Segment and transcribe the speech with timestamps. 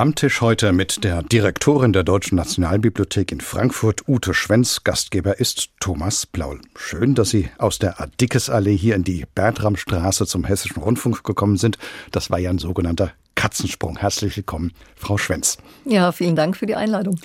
[0.00, 4.82] am Tisch heute mit der Direktorin der Deutschen Nationalbibliothek in Frankfurt, Ute Schwenz.
[4.82, 6.62] Gastgeber ist Thomas Blaul.
[6.74, 11.76] Schön, dass Sie aus der Adickes-Allee hier in die Bertramstraße zum Hessischen Rundfunk gekommen sind.
[12.12, 13.98] Das war ja ein sogenannter Katzensprung.
[13.98, 15.58] Herzlich willkommen, Frau Schwenz.
[15.84, 17.20] Ja, vielen Dank für die Einladung.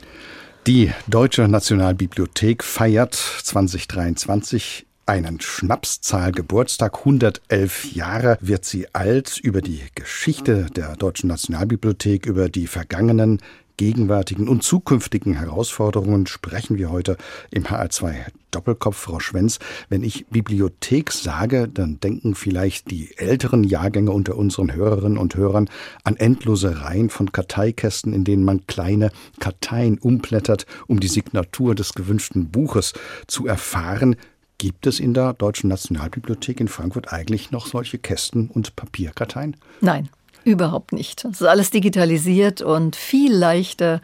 [0.67, 6.99] Die Deutsche Nationalbibliothek feiert 2023 einen Schnapszahl Geburtstag.
[6.99, 9.37] 111 Jahre wird sie alt.
[9.37, 13.39] Über die Geschichte der Deutschen Nationalbibliothek, über die vergangenen,
[13.77, 17.17] gegenwärtigen und zukünftigen Herausforderungen sprechen wir heute
[17.51, 18.15] im HR2
[18.51, 19.59] Doppelkopf, Frau Schwenz.
[19.89, 25.69] Wenn ich Bibliothek sage, dann denken vielleicht die älteren Jahrgänge unter unseren Hörerinnen und Hörern
[26.05, 31.93] an endlose Reihen von Karteikästen, in denen man kleine Karteien umblättert, um die Signatur des
[31.93, 32.93] gewünschten Buches
[33.27, 34.15] zu erfahren.
[34.57, 39.57] Gibt es in der Deutschen Nationalbibliothek in Frankfurt eigentlich noch solche Kästen und Papierkarteien?
[39.81, 40.09] Nein,
[40.45, 41.25] überhaupt nicht.
[41.25, 44.01] Es ist alles digitalisiert und viel leichter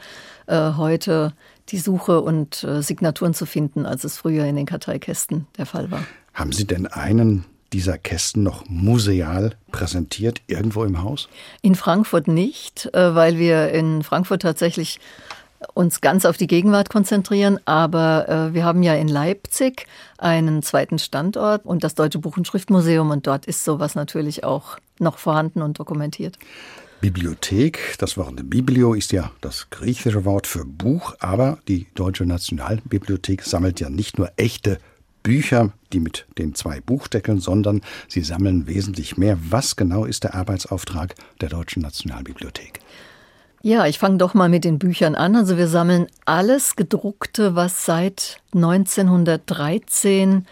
[0.47, 1.33] äh, heute
[1.69, 5.89] die Suche und äh, Signaturen zu finden, als es früher in den Karteikästen der Fall
[5.89, 6.03] war.
[6.33, 11.29] Haben Sie denn einen dieser Kästen noch museal präsentiert, irgendwo im Haus?
[11.61, 14.99] In Frankfurt nicht, äh, weil wir in Frankfurt tatsächlich
[15.73, 20.99] uns ganz auf die Gegenwart konzentrieren, aber äh, wir haben ja in Leipzig einen zweiten
[20.99, 25.61] Standort und das Deutsche Buch- und Schriftmuseum und dort ist sowas natürlich auch noch vorhanden
[25.61, 26.37] und dokumentiert.
[27.01, 33.41] Bibliothek, das Wort Biblio ist ja das griechische Wort für Buch, aber die Deutsche Nationalbibliothek
[33.41, 34.77] sammelt ja nicht nur echte
[35.23, 39.37] Bücher, die mit den zwei Buchdeckeln, sondern sie sammeln wesentlich mehr.
[39.49, 42.79] Was genau ist der Arbeitsauftrag der Deutschen Nationalbibliothek?
[43.63, 45.35] Ja, ich fange doch mal mit den Büchern an.
[45.35, 50.47] Also wir sammeln alles gedruckte, was seit 1913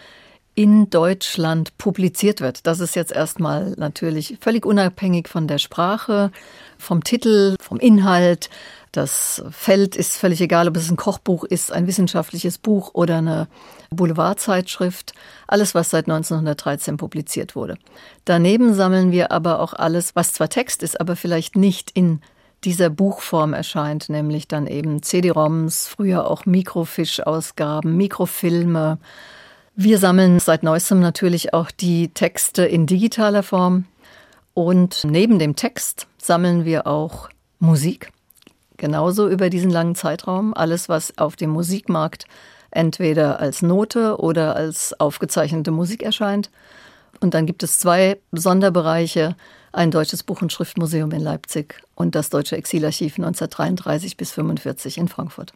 [0.54, 2.68] in Deutschland publiziert wird.
[2.68, 6.32] Das ist jetzt erstmal natürlich völlig unabhängig von der Sprache,
[6.78, 8.52] vom Titel, vom Inhalt.
[8.92, 13.48] Das Feld ist völlig egal, ob es ein Kochbuch ist, ein wissenschaftliches Buch oder eine
[13.90, 15.14] Boulevardzeitschrift.
[15.48, 17.78] Alles, was seit 1913 publiziert wurde.
[18.26, 22.22] Daneben sammeln wir aber auch alles, was zwar Text ist, aber vielleicht nicht in
[22.64, 28.98] dieser Buchform erscheint, nämlich dann eben CD-ROMs, früher auch Mikrofisch-Ausgaben, Mikrofilme.
[29.76, 33.86] Wir sammeln seit neuestem natürlich auch die Texte in digitaler Form.
[34.54, 38.12] Und neben dem Text sammeln wir auch Musik.
[38.78, 40.54] Genauso über diesen langen Zeitraum.
[40.54, 42.26] Alles, was auf dem Musikmarkt
[42.72, 46.50] entweder als Note oder als aufgezeichnete Musik erscheint.
[47.20, 49.36] Und dann gibt es zwei Sonderbereiche
[49.72, 55.08] ein deutsches Buch- und Schriftmuseum in Leipzig und das Deutsche Exilarchiv 1933 bis 1945 in
[55.08, 55.54] Frankfurt.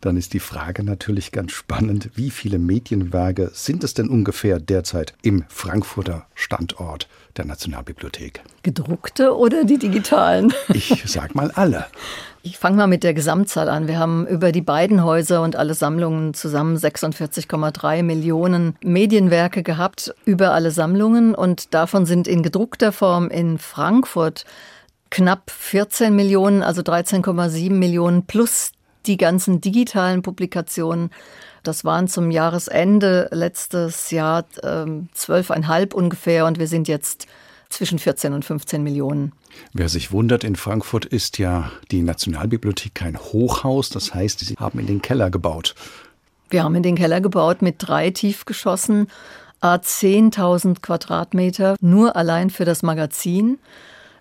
[0.00, 5.14] Dann ist die Frage natürlich ganz spannend, wie viele Medienwerke sind es denn ungefähr derzeit
[5.22, 8.42] im Frankfurter Standort der Nationalbibliothek?
[8.62, 10.54] Gedruckte oder die digitalen?
[10.72, 11.86] Ich sag mal alle.
[12.42, 13.88] Ich fange mal mit der Gesamtzahl an.
[13.88, 20.52] Wir haben über die beiden Häuser und alle Sammlungen zusammen 46,3 Millionen Medienwerke gehabt, über
[20.52, 21.34] alle Sammlungen.
[21.34, 24.44] Und davon sind in gedruckter Form in Frankfurt
[25.10, 28.72] knapp 14 Millionen, also 13,7 Millionen plus
[29.06, 31.10] die ganzen digitalen Publikationen.
[31.64, 37.26] Das waren zum Jahresende letztes Jahr ähm, zwölfeinhalb ungefähr und wir sind jetzt
[37.68, 39.32] zwischen 14 und 15 Millionen.
[39.72, 44.78] Wer sich wundert, in Frankfurt ist ja die Nationalbibliothek kein Hochhaus, das heißt, sie haben
[44.78, 45.74] in den Keller gebaut.
[46.50, 49.08] Wir haben in den Keller gebaut mit drei Tiefgeschossen,
[49.60, 53.58] a 10.000 Quadratmeter, nur allein für das Magazin.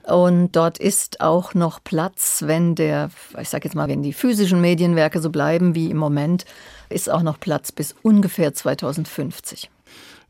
[0.04, 3.10] Und dort ist auch noch Platz, wenn der,
[3.40, 6.46] ich sage jetzt mal, wenn die physischen Medienwerke so bleiben wie im Moment,
[6.90, 9.70] ist auch noch Platz bis ungefähr 2050.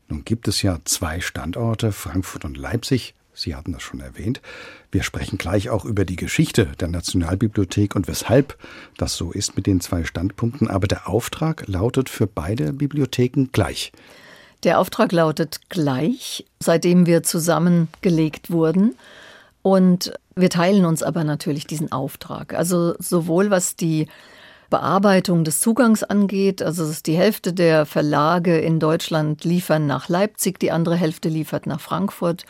[0.08, 3.14] Nun gibt es ja zwei Standorte, Frankfurt und Leipzig.
[3.38, 4.40] Sie hatten das schon erwähnt.
[4.90, 8.58] Wir sprechen gleich auch über die Geschichte der Nationalbibliothek und weshalb
[8.96, 10.68] das so ist mit den zwei Standpunkten.
[10.68, 13.92] Aber der Auftrag lautet für beide Bibliotheken gleich.
[14.64, 18.96] Der Auftrag lautet gleich, seitdem wir zusammengelegt wurden.
[19.62, 22.54] Und wir teilen uns aber natürlich diesen Auftrag.
[22.54, 24.08] Also sowohl was die
[24.68, 26.60] Bearbeitung des Zugangs angeht.
[26.60, 31.80] Also die Hälfte der Verlage in Deutschland liefern nach Leipzig, die andere Hälfte liefert nach
[31.80, 32.44] Frankfurt.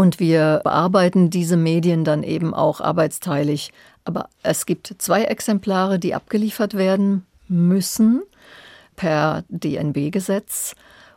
[0.00, 3.70] Und wir bearbeiten diese Medien dann eben auch arbeitsteilig.
[4.06, 8.22] Aber es gibt zwei Exemplare, die abgeliefert werden müssen
[8.96, 10.74] per DNB-Gesetz.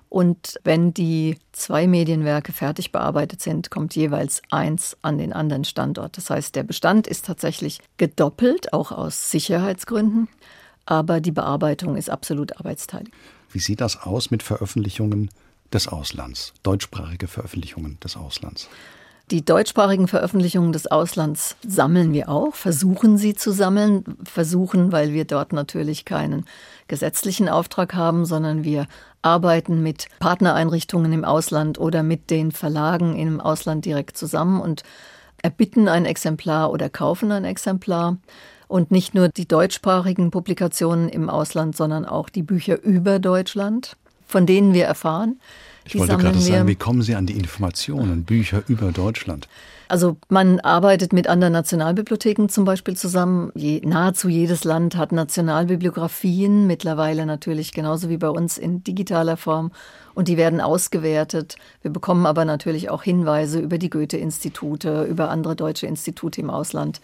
[0.10, 6.18] Und wenn die zwei Medienwerke fertig bearbeitet sind, kommt jeweils eins an den anderen Standort.
[6.18, 10.28] Das heißt, der Bestand ist tatsächlich gedoppelt, auch aus Sicherheitsgründen,
[10.86, 13.14] aber die Bearbeitung ist absolut arbeitsteilig.
[13.50, 15.30] Wie sieht das aus mit Veröffentlichungen
[15.74, 18.70] des Auslands, deutschsprachige Veröffentlichungen des Auslands?
[19.32, 25.24] Die deutschsprachigen Veröffentlichungen des Auslands sammeln wir auch, versuchen sie zu sammeln, versuchen, weil wir
[25.24, 26.46] dort natürlich keinen
[26.88, 28.86] gesetzlichen Auftrag haben, sondern wir
[29.22, 34.84] arbeiten mit Partnereinrichtungen im Ausland oder mit den Verlagen im Ausland direkt zusammen und
[35.42, 38.18] erbitten ein Exemplar oder kaufen ein Exemplar.
[38.68, 44.46] Und nicht nur die deutschsprachigen Publikationen im Ausland, sondern auch die Bücher über Deutschland, von
[44.46, 45.40] denen wir erfahren.
[45.86, 49.48] Ich wollte gerade sagen, wie kommen Sie an die Informationen, Bücher über Deutschland?
[49.90, 53.52] Also man arbeitet mit anderen Nationalbibliotheken zum Beispiel zusammen.
[53.54, 59.72] Je, nahezu jedes Land hat Nationalbibliografien, mittlerweile natürlich genauso wie bei uns in digitaler Form.
[60.16, 61.58] Und die werden ausgewertet.
[61.82, 67.02] Wir bekommen aber natürlich auch Hinweise über die Goethe-Institute, über andere deutsche Institute im Ausland.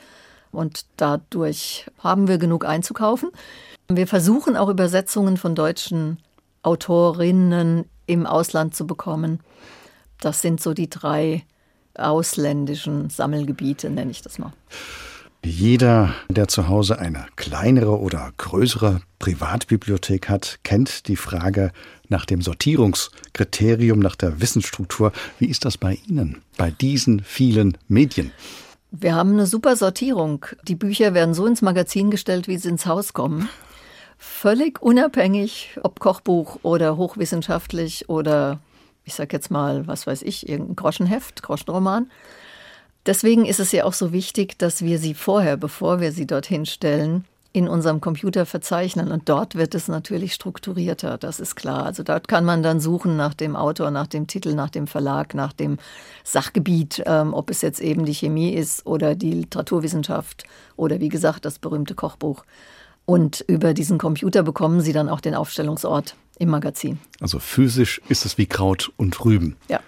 [0.51, 3.30] Und dadurch haben wir genug einzukaufen.
[3.88, 6.18] Wir versuchen auch Übersetzungen von deutschen
[6.64, 9.40] Autorinnen im Ausland zu bekommen.
[10.20, 11.44] Das sind so die drei
[11.96, 14.54] ausländischen Sammelgebiete, nenne ich das mal.
[15.46, 21.72] Jeder, der zu Hause eine kleinere oder größere Privatbibliothek hat, kennt die Frage
[22.10, 25.14] nach dem Sortierungskriterium, nach der Wissensstruktur.
[25.38, 28.32] Wie ist das bei Ihnen, bei diesen vielen Medien?
[28.92, 30.46] Wir haben eine super Sortierung.
[30.68, 33.48] Die Bücher werden so ins Magazin gestellt, wie sie ins Haus kommen
[34.19, 38.60] völlig unabhängig, ob Kochbuch oder hochwissenschaftlich oder
[39.06, 42.12] ich sag jetzt mal, was weiß ich, irgendein Groschenheft, Groschenroman.
[43.07, 46.68] Deswegen ist es ja auch so wichtig, dass wir sie vorher, bevor wir sie dorthin
[46.68, 49.12] stellen, in unserem Computer verzeichnen.
[49.12, 51.86] Und dort wird es natürlich strukturierter, das ist klar.
[51.86, 55.33] Also dort kann man dann suchen nach dem Autor, nach dem Titel, nach dem Verlag,
[55.33, 55.77] nach dem
[56.24, 60.44] Sachgebiet, ähm, ob es jetzt eben die Chemie ist oder die Literaturwissenschaft
[60.75, 62.44] oder wie gesagt das berühmte Kochbuch.
[63.10, 67.00] Und über diesen Computer bekommen Sie dann auch den Aufstellungsort im Magazin.
[67.20, 69.56] Also physisch ist es wie Kraut und Rüben.
[69.68, 69.80] Ja.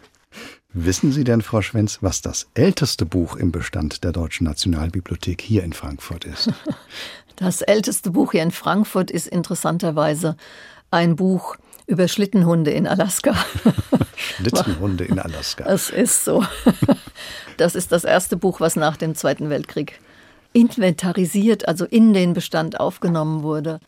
[0.73, 5.63] Wissen Sie denn, Frau Schwenz, was das älteste Buch im Bestand der Deutschen Nationalbibliothek hier
[5.63, 6.51] in Frankfurt ist?
[7.35, 10.35] Das älteste Buch hier in Frankfurt ist interessanterweise
[10.91, 11.57] ein Buch
[11.87, 13.35] über Schlittenhunde in Alaska.
[14.15, 15.63] Schlittenhunde in Alaska.
[15.63, 16.43] Das ist so.
[17.57, 19.99] Das ist das erste Buch, was nach dem Zweiten Weltkrieg
[20.53, 23.79] inventarisiert, also in den Bestand aufgenommen wurde.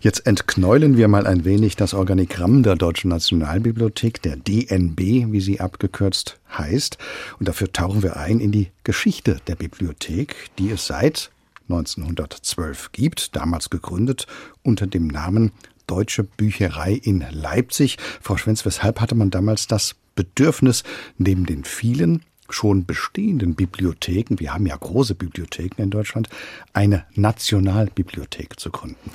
[0.00, 5.58] Jetzt entknäulen wir mal ein wenig das Organigramm der Deutschen Nationalbibliothek, der DNB, wie sie
[5.58, 6.98] abgekürzt heißt.
[7.40, 11.32] Und dafür tauchen wir ein in die Geschichte der Bibliothek, die es seit
[11.68, 14.28] 1912 gibt, damals gegründet
[14.62, 15.50] unter dem Namen
[15.88, 17.96] Deutsche Bücherei in Leipzig.
[18.20, 20.84] Frau Schwenz, weshalb hatte man damals das Bedürfnis,
[21.16, 26.28] neben den vielen schon bestehenden Bibliotheken, wir haben ja große Bibliotheken in Deutschland,
[26.72, 29.10] eine Nationalbibliothek zu gründen?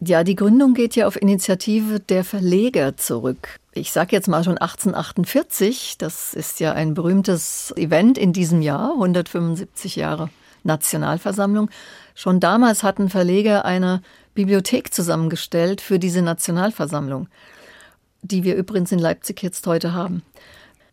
[0.00, 3.58] Ja, die Gründung geht ja auf Initiative der Verleger zurück.
[3.72, 8.92] Ich sage jetzt mal schon 1848, das ist ja ein berühmtes Event in diesem Jahr,
[8.92, 10.30] 175 Jahre
[10.62, 11.68] Nationalversammlung.
[12.14, 14.02] Schon damals hatten Verleger eine
[14.34, 17.28] Bibliothek zusammengestellt für diese Nationalversammlung,
[18.22, 20.22] die wir übrigens in Leipzig jetzt heute haben.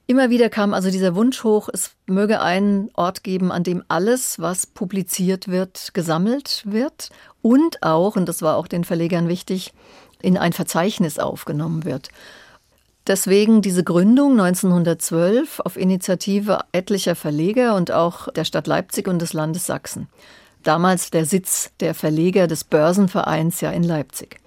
[0.08, 4.40] Immer wieder kam also dieser Wunsch hoch, es möge einen Ort geben, an dem alles,
[4.40, 7.10] was publiziert wird, gesammelt wird
[7.42, 9.74] und auch, und das war auch den Verlegern wichtig,
[10.22, 12.10] in ein Verzeichnis aufgenommen wird.
[13.08, 19.34] Deswegen diese Gründung 1912 auf Initiative etlicher Verleger und auch der Stadt Leipzig und des
[19.34, 20.08] Landes Sachsen.
[20.64, 24.40] Damals der Sitz der Verleger des Börsenvereins ja in Leipzig.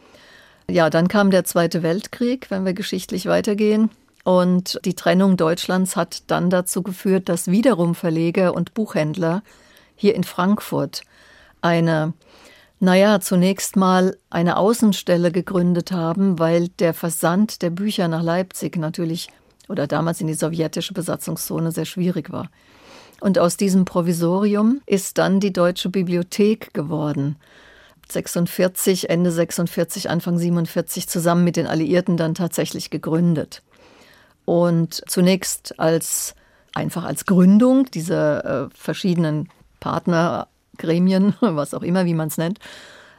[0.68, 3.90] Ja, dann kam der Zweite Weltkrieg, wenn wir geschichtlich weitergehen.
[4.28, 9.42] Und die Trennung Deutschlands hat dann dazu geführt, dass wiederum Verleger und Buchhändler
[9.96, 11.00] hier in Frankfurt
[11.62, 12.12] eine,
[12.78, 19.28] naja, zunächst mal eine Außenstelle gegründet haben, weil der Versand der Bücher nach Leipzig natürlich
[19.66, 22.50] oder damals in die sowjetische Besatzungszone sehr schwierig war.
[23.22, 27.36] Und aus diesem Provisorium ist dann die Deutsche Bibliothek geworden.
[28.10, 33.62] 46, Ende 46, Anfang 47 zusammen mit den Alliierten dann tatsächlich gegründet
[34.48, 36.34] und zunächst als
[36.72, 42.58] einfach als Gründung dieser äh, verschiedenen Partnergremien, was auch immer, wie man es nennt,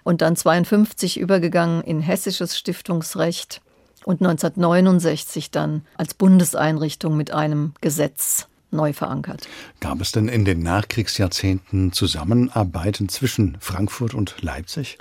[0.03, 3.61] und dann 52 übergegangen in hessisches Stiftungsrecht
[4.05, 9.47] und 1969 dann als Bundeseinrichtung mit einem Gesetz neu verankert.
[9.81, 14.97] Gab es denn in den Nachkriegsjahrzehnten Zusammenarbeiten zwischen Frankfurt und Leipzig?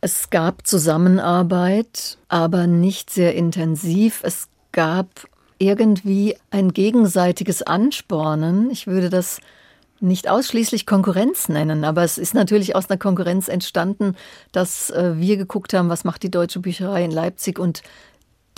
[0.00, 4.20] Es gab Zusammenarbeit, aber nicht sehr intensiv.
[4.22, 5.26] Es gab
[5.58, 8.70] irgendwie ein gegenseitiges Anspornen.
[8.70, 9.40] Ich würde das
[10.00, 14.14] nicht ausschließlich Konkurrenz nennen, aber es ist natürlich aus einer Konkurrenz entstanden,
[14.52, 17.82] dass äh, wir geguckt haben, was macht die Deutsche Bücherei in Leipzig und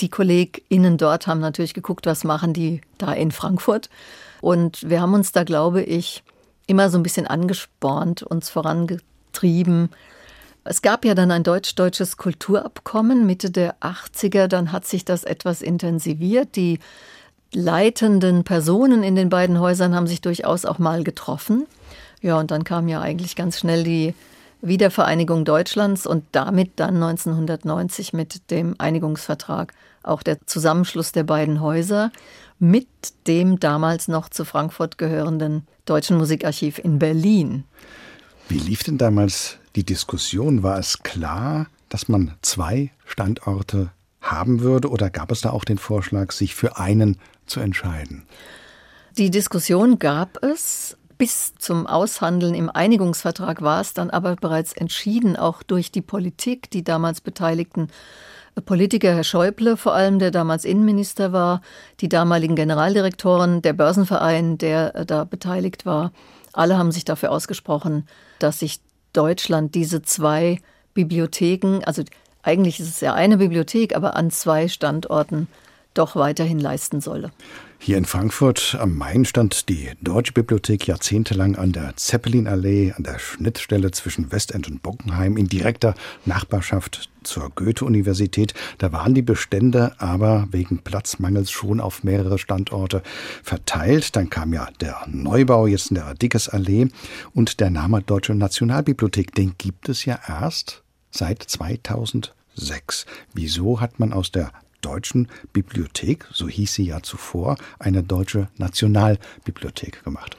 [0.00, 3.88] die KollegInnen dort haben natürlich geguckt, was machen die da in Frankfurt.
[4.40, 6.24] Und wir haben uns da, glaube ich,
[6.66, 9.90] immer so ein bisschen angespornt, uns vorangetrieben.
[10.70, 15.62] Es gab ja dann ein deutsch-deutsches Kulturabkommen Mitte der 80er, dann hat sich das etwas
[15.62, 16.56] intensiviert.
[16.56, 16.78] Die
[17.54, 21.66] leitenden Personen in den beiden Häusern haben sich durchaus auch mal getroffen.
[22.20, 24.12] Ja, und dann kam ja eigentlich ganz schnell die
[24.60, 29.72] Wiedervereinigung Deutschlands und damit dann 1990 mit dem Einigungsvertrag
[30.02, 32.12] auch der Zusammenschluss der beiden Häuser
[32.58, 32.88] mit
[33.26, 37.64] dem damals noch zu Frankfurt gehörenden Deutschen Musikarchiv in Berlin.
[38.50, 40.64] Wie lief denn damals die Diskussion?
[40.64, 45.78] War es klar, dass man zwei Standorte haben würde oder gab es da auch den
[45.78, 47.16] Vorschlag, sich für einen
[47.46, 48.26] zu entscheiden?
[49.16, 50.96] Die Diskussion gab es.
[51.16, 56.70] Bis zum Aushandeln im Einigungsvertrag war es dann aber bereits entschieden, auch durch die Politik,
[56.70, 57.88] die damals beteiligten
[58.66, 61.60] Politiker, Herr Schäuble vor allem, der damals Innenminister war,
[62.00, 66.12] die damaligen Generaldirektoren, der Börsenverein, der da beteiligt war.
[66.52, 68.06] Alle haben sich dafür ausgesprochen,
[68.38, 68.80] dass sich
[69.18, 70.60] Deutschland diese zwei
[70.94, 72.04] Bibliotheken, also
[72.42, 75.48] eigentlich ist es ja eine Bibliothek, aber an zwei Standorten
[75.94, 77.32] doch weiterhin leisten solle.
[77.80, 83.20] Hier in Frankfurt am Main stand die Deutsche Bibliothek jahrzehntelang an der Zeppelinallee, an der
[83.20, 88.52] Schnittstelle zwischen Westend und Bockenheim in direkter Nachbarschaft zur Goethe-Universität.
[88.78, 93.02] Da waren die Bestände aber wegen Platzmangels schon auf mehrere Standorte
[93.42, 94.16] verteilt.
[94.16, 96.88] Dann kam ja der Neubau jetzt in der Dickesallee
[97.32, 103.06] und der Name Deutsche Nationalbibliothek, den gibt es ja erst seit 2006.
[103.32, 110.04] Wieso hat man aus der Deutschen Bibliothek, so hieß sie ja zuvor, eine deutsche Nationalbibliothek
[110.04, 110.36] gemacht.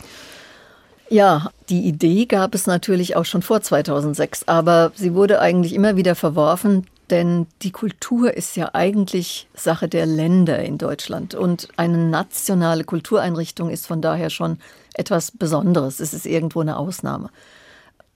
[1.10, 5.96] Ja, die Idee gab es natürlich auch schon vor 2006, aber sie wurde eigentlich immer
[5.96, 11.98] wieder verworfen, denn die Kultur ist ja eigentlich Sache der Länder in Deutschland und eine
[11.98, 14.60] nationale Kultureinrichtung ist von daher schon
[14.94, 16.00] etwas Besonderes.
[16.00, 17.32] Es ist irgendwo eine Ausnahme.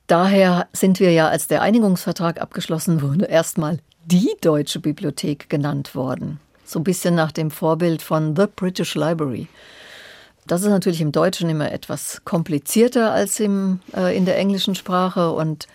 [0.05, 6.39] Daher sind wir ja, als der Einigungsvertrag abgeschlossen wurde, erstmal die Deutsche Bibliothek genannt worden.
[6.65, 9.47] So ein bisschen nach dem Vorbild von The British Library.
[10.47, 15.31] Das ist natürlich im Deutschen immer etwas komplizierter als im, äh, in der englischen Sprache
[15.31, 15.67] und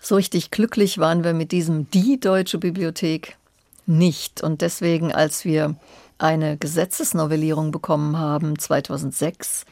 [0.00, 3.36] so richtig glücklich waren wir mit diesem Die Deutsche Bibliothek
[3.86, 4.42] nicht.
[4.42, 5.76] Und deswegen, als wir
[6.18, 9.66] eine Gesetzesnovellierung bekommen haben 2006,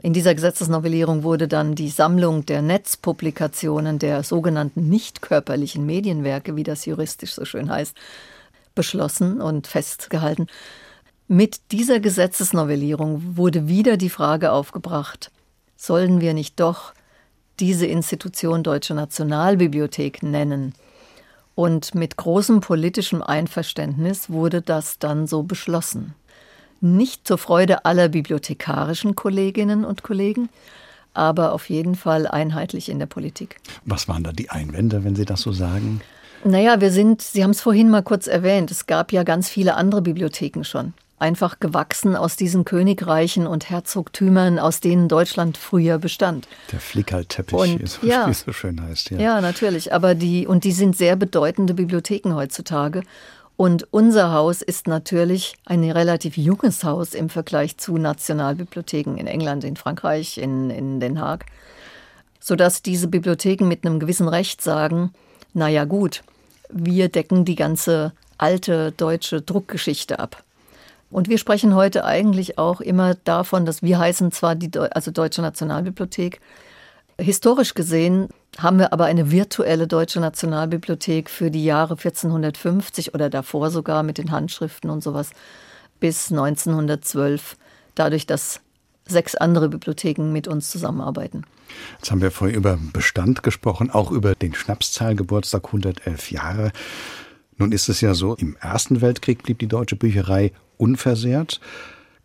[0.00, 6.62] in dieser Gesetzesnovellierung wurde dann die Sammlung der Netzpublikationen der sogenannten nicht körperlichen Medienwerke, wie
[6.62, 7.96] das juristisch so schön heißt,
[8.76, 10.46] beschlossen und festgehalten.
[11.26, 15.32] Mit dieser Gesetzesnovellierung wurde wieder die Frage aufgebracht,
[15.76, 16.94] sollen wir nicht doch
[17.58, 20.74] diese Institution Deutsche Nationalbibliothek nennen?
[21.56, 26.14] Und mit großem politischem Einverständnis wurde das dann so beschlossen
[26.80, 30.48] nicht zur Freude aller bibliothekarischen Kolleginnen und Kollegen,
[31.14, 33.56] aber auf jeden Fall einheitlich in der Politik.
[33.84, 36.00] Was waren da die Einwände, wenn Sie das so sagen?
[36.44, 39.74] Naja, wir sind, Sie haben es vorhin mal kurz erwähnt, es gab ja ganz viele
[39.74, 40.94] andere Bibliotheken schon.
[41.20, 46.46] Einfach gewachsen aus diesen Königreichen und Herzogtümern, aus denen Deutschland früher bestand.
[46.70, 49.10] Der Flickerlteppich, ja, wie es so schön heißt.
[49.10, 49.18] Ja.
[49.18, 49.92] ja, natürlich.
[49.92, 53.02] Aber die, und die sind sehr bedeutende Bibliotheken heutzutage.
[53.58, 59.64] Und unser Haus ist natürlich ein relativ junges Haus im Vergleich zu Nationalbibliotheken in England,
[59.64, 61.44] in Frankreich, in, in Den Haag,
[62.38, 65.12] sodass diese Bibliotheken mit einem gewissen Recht sagen,
[65.54, 66.22] na ja gut,
[66.68, 70.44] wir decken die ganze alte deutsche Druckgeschichte ab.
[71.10, 75.42] Und wir sprechen heute eigentlich auch immer davon, dass wir heißen zwar die also Deutsche
[75.42, 76.40] Nationalbibliothek,
[77.20, 83.70] Historisch gesehen haben wir aber eine virtuelle deutsche Nationalbibliothek für die Jahre 1450 oder davor
[83.70, 85.30] sogar mit den Handschriften und sowas
[85.98, 87.56] bis 1912,
[87.96, 88.60] dadurch, dass
[89.04, 91.44] sechs andere Bibliotheken mit uns zusammenarbeiten.
[91.98, 96.72] Jetzt haben wir vorhin über Bestand gesprochen, auch über den Schnapszahlgeburtstag 111 Jahre.
[97.56, 101.60] Nun ist es ja so, im Ersten Weltkrieg blieb die Deutsche Bücherei unversehrt.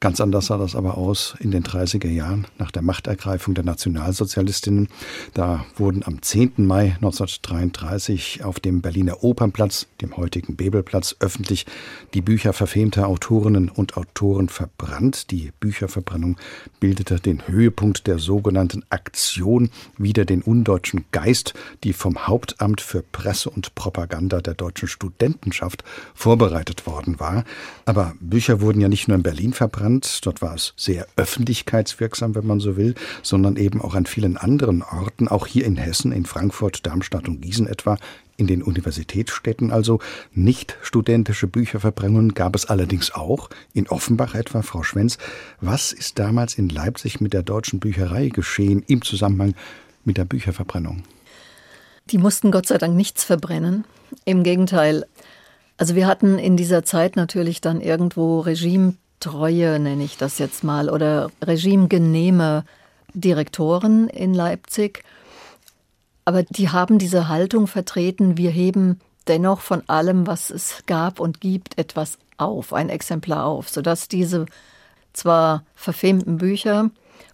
[0.03, 4.89] Ganz anders sah das aber aus in den 30er Jahren nach der Machtergreifung der Nationalsozialistinnen.
[5.33, 6.55] Da wurden am 10.
[6.57, 11.65] Mai 1933 auf dem Berliner Opernplatz, dem heutigen Bebelplatz, öffentlich
[12.13, 15.31] die Bücher verfemter Autorinnen und Autoren verbrannt.
[15.31, 16.35] Die Bücherverbrennung
[16.81, 21.53] bildete den Höhepunkt der sogenannten Aktion wider den undeutschen Geist,
[21.85, 27.45] die vom Hauptamt für Presse und Propaganda der deutschen Studentenschaft vorbereitet worden war.
[27.85, 32.47] Aber Bücher wurden ja nicht nur in Berlin verbrannt, dort war es sehr öffentlichkeitswirksam, wenn
[32.47, 36.25] man so will, sondern eben auch an vielen anderen Orten, auch hier in Hessen, in
[36.25, 37.97] Frankfurt, Darmstadt und Gießen etwa,
[38.35, 39.99] in den Universitätsstädten also
[40.33, 45.17] nicht studentische Bücherverbrennungen gab es allerdings auch, in Offenbach etwa, Frau Schwenz.
[45.61, 49.53] Was ist damals in Leipzig mit der deutschen Bücherei geschehen im Zusammenhang
[50.03, 51.03] mit der Bücherverbrennung?
[52.09, 53.85] Die mussten Gott sei Dank nichts verbrennen.
[54.25, 55.05] Im Gegenteil.
[55.77, 58.41] Also wir hatten in dieser Zeit natürlich dann irgendwo
[59.23, 62.65] Regimetreue, nenne ich das jetzt mal, oder regimegenehme
[63.13, 65.03] Direktoren in Leipzig.
[66.25, 71.41] Aber die haben diese Haltung vertreten, wir heben dennoch von allem, was es gab und
[71.41, 74.45] gibt, etwas auf, ein Exemplar auf, sodass diese
[75.13, 76.89] zwar verfemten Bücher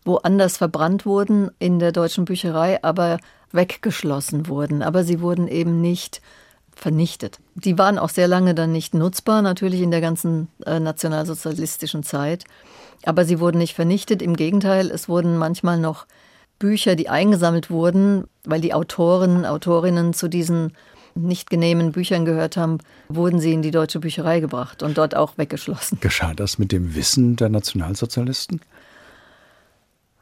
[0.06, 3.20] woanders verbrannt wurden in der deutschen Bücherei, aber
[3.52, 4.82] weggeschlossen wurden.
[4.84, 6.22] Aber sie wurden eben nicht
[6.80, 7.40] vernichtet.
[7.56, 12.46] Die waren auch sehr lange dann nicht nutzbar, natürlich in der ganzen äh, nationalsozialistischen Zeit.
[13.04, 14.22] Aber sie wurden nicht vernichtet.
[14.22, 16.06] Im Gegenteil, es wurden manchmal noch
[16.58, 20.74] Bücher, die eingesammelt wurden, weil die Autoren, Autorinnen zu diesen
[21.16, 25.38] nicht genehmen Büchern gehört haben, wurden sie in die deutsche Bücherei gebracht und dort auch
[25.38, 26.00] weggeschlossen.
[26.02, 28.62] Geschah das mit dem Wissen der Nationalsozialisten?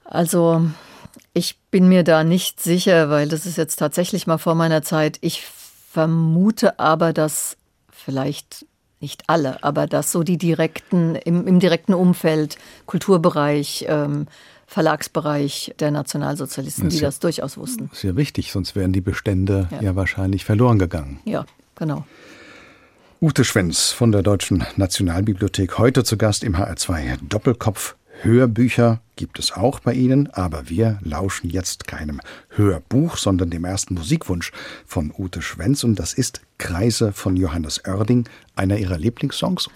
[0.06, 0.66] Also
[1.34, 5.18] ich bin mir da nicht sicher, weil das ist jetzt tatsächlich mal vor meiner Zeit.
[5.22, 5.46] Ich
[5.98, 7.58] vermute aber, dass
[7.90, 8.68] vielleicht
[9.00, 14.28] nicht alle, aber dass so die direkten, im, im direkten Umfeld, Kulturbereich, ähm,
[14.68, 17.90] Verlagsbereich der Nationalsozialisten, die das durchaus wussten.
[17.94, 19.82] Sehr wichtig, sonst wären die Bestände ja.
[19.82, 21.20] ja wahrscheinlich verloren gegangen.
[21.26, 22.06] Ja, genau.
[23.20, 29.52] Ute Schwenz von der Deutschen Nationalbibliothek, heute zu Gast im HR2 Doppelkopf Hörbücher gibt es
[29.52, 32.20] auch bei Ihnen, aber wir lauschen jetzt keinem
[32.50, 34.52] Hörbuch, sondern dem ersten Musikwunsch
[34.86, 39.70] von Ute Schwenz und das ist Kreise von Johannes Oerding, einer Ihrer Lieblingssongs.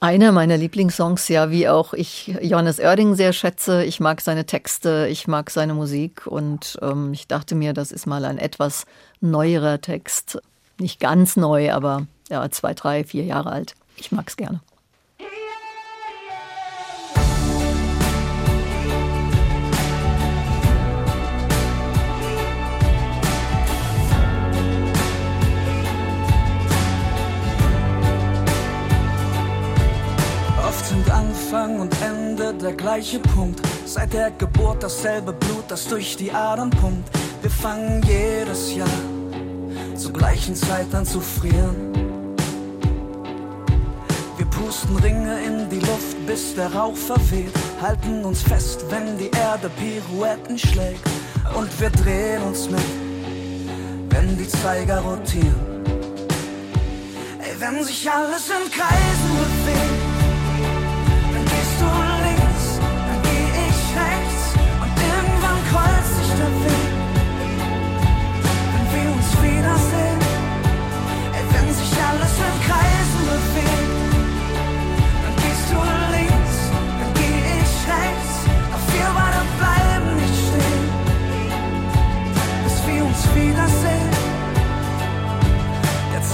[0.00, 3.84] Einer meiner Lieblingssongs, ja, wie auch ich Johannes Oerding sehr schätze.
[3.84, 8.06] Ich mag seine Texte, ich mag seine Musik und ähm, ich dachte mir, das ist
[8.06, 8.86] mal ein etwas
[9.20, 10.40] neuerer Text.
[10.78, 13.74] Nicht ganz neu, aber ja, zwei, drei, vier Jahre alt.
[13.96, 14.60] Ich mag es gerne.
[32.58, 33.60] Der gleiche Punkt.
[33.84, 37.08] Seit der Geburt dasselbe Blut, das durch die Adern pumpt.
[37.40, 38.88] Wir fangen jedes Jahr
[39.96, 41.92] zur gleichen Zeit an zu frieren.
[44.36, 47.52] Wir pusten Ringe in die Luft, bis der Rauch verweht.
[47.80, 51.06] Halten uns fest, wenn die Erde Pirouetten schlägt.
[51.56, 52.80] Und wir drehen uns mit,
[54.10, 55.84] wenn die Zeiger rotieren.
[57.40, 59.97] Ey, wenn sich alles in Kreisen bewegt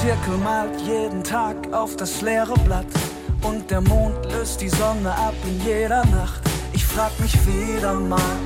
[0.05, 2.93] Zirkel malt jeden Tag auf das leere Blatt
[3.41, 6.43] und der Mond löst die Sonne ab in jeder Nacht.
[6.75, 8.37] Ich frag mich wieder mal,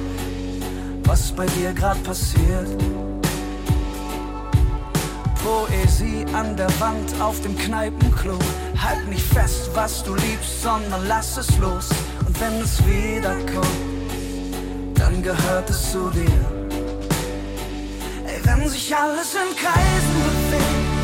[1.03, 2.68] was bei dir grad passiert.
[5.42, 8.38] Poesie an der Wand auf dem Kneipenklo.
[8.81, 11.88] Halt nicht fest, was du liebst, sondern lass es los.
[12.25, 13.66] Und wenn es wiederkommt,
[14.94, 16.40] dann gehört es zu dir.
[18.29, 20.97] Ey, wenn sich alles in Kreisen bewegt,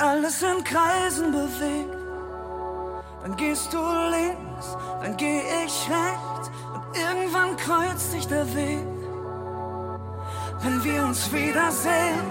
[0.00, 1.96] alles in Kreisen bewegt,
[3.22, 8.86] dann gehst du links, dann geh ich rechts und irgendwann kreuzt sich der Weg.
[10.62, 12.24] Wenn wir uns wiedersehen,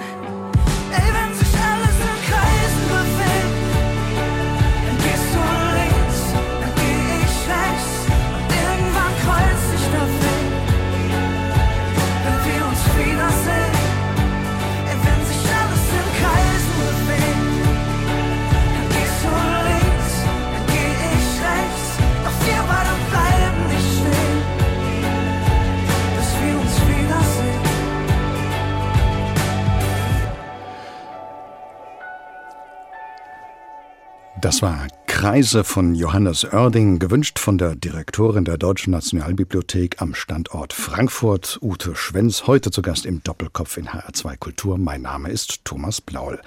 [34.42, 40.72] Das war Kreise von Johannes Oerding, gewünscht von der Direktorin der Deutschen Nationalbibliothek am Standort
[40.72, 44.78] Frankfurt, Ute Schwenz, heute zu Gast im Doppelkopf in HR2 Kultur.
[44.78, 46.40] Mein Name ist Thomas Blaul.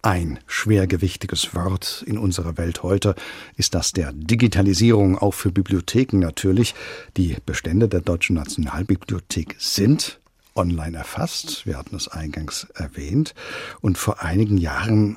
[0.00, 3.16] Ein schwergewichtiges Wort in unserer Welt heute
[3.56, 6.76] ist das der Digitalisierung, auch für Bibliotheken natürlich.
[7.16, 10.20] Die Bestände der Deutschen Nationalbibliothek sind
[10.54, 11.66] online erfasst.
[11.66, 13.34] Wir hatten es eingangs erwähnt.
[13.80, 15.16] Und vor einigen Jahren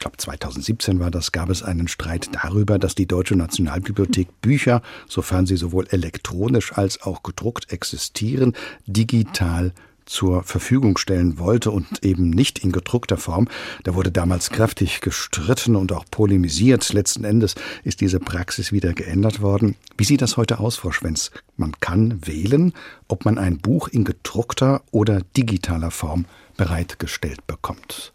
[0.00, 4.80] ich glaube 2017 war das, gab es einen Streit darüber, dass die Deutsche Nationalbibliothek Bücher,
[5.06, 8.54] sofern sie sowohl elektronisch als auch gedruckt existieren,
[8.86, 9.74] digital
[10.06, 13.46] zur Verfügung stellen wollte und eben nicht in gedruckter Form.
[13.82, 16.90] Da wurde damals kräftig gestritten und auch polemisiert.
[16.94, 19.76] Letzten Endes ist diese Praxis wieder geändert worden.
[19.98, 21.30] Wie sieht das heute aus, Frau Schwenz?
[21.58, 22.72] Man kann wählen,
[23.06, 26.24] ob man ein Buch in gedruckter oder digitaler Form
[26.56, 28.14] bereitgestellt bekommt.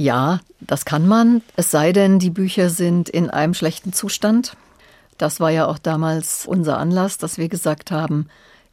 [0.00, 4.56] Ja, das kann man, es sei denn, die Bücher sind in einem schlechten Zustand.
[5.18, 8.26] Das war ja auch damals unser Anlass, dass wir gesagt haben,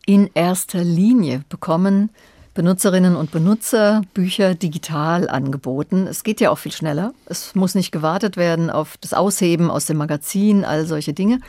[0.05, 2.11] in erster Linie bekommen
[2.53, 6.07] Benutzerinnen und Benutzer Bücher digital angeboten.
[6.07, 7.13] Es geht ja auch viel schneller.
[7.25, 11.41] Es muss nicht gewartet werden auf das Ausheben aus dem Magazin, all solche Dinge.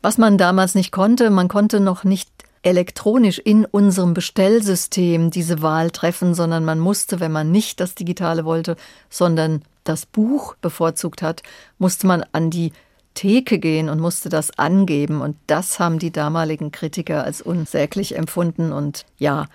[0.00, 2.30] Was man damals nicht konnte, man konnte noch nicht
[2.62, 8.44] elektronisch in unserem Bestellsystem diese Wahl treffen, sondern man musste, wenn man nicht das Digitale
[8.44, 8.76] wollte,
[9.10, 11.42] sondern das Buch bevorzugt hat,
[11.78, 12.72] musste man an die
[13.14, 15.20] Theke gehen und musste das angeben.
[15.20, 18.72] Und das haben die damaligen Kritiker als unsäglich empfunden.
[18.72, 19.46] Und ja,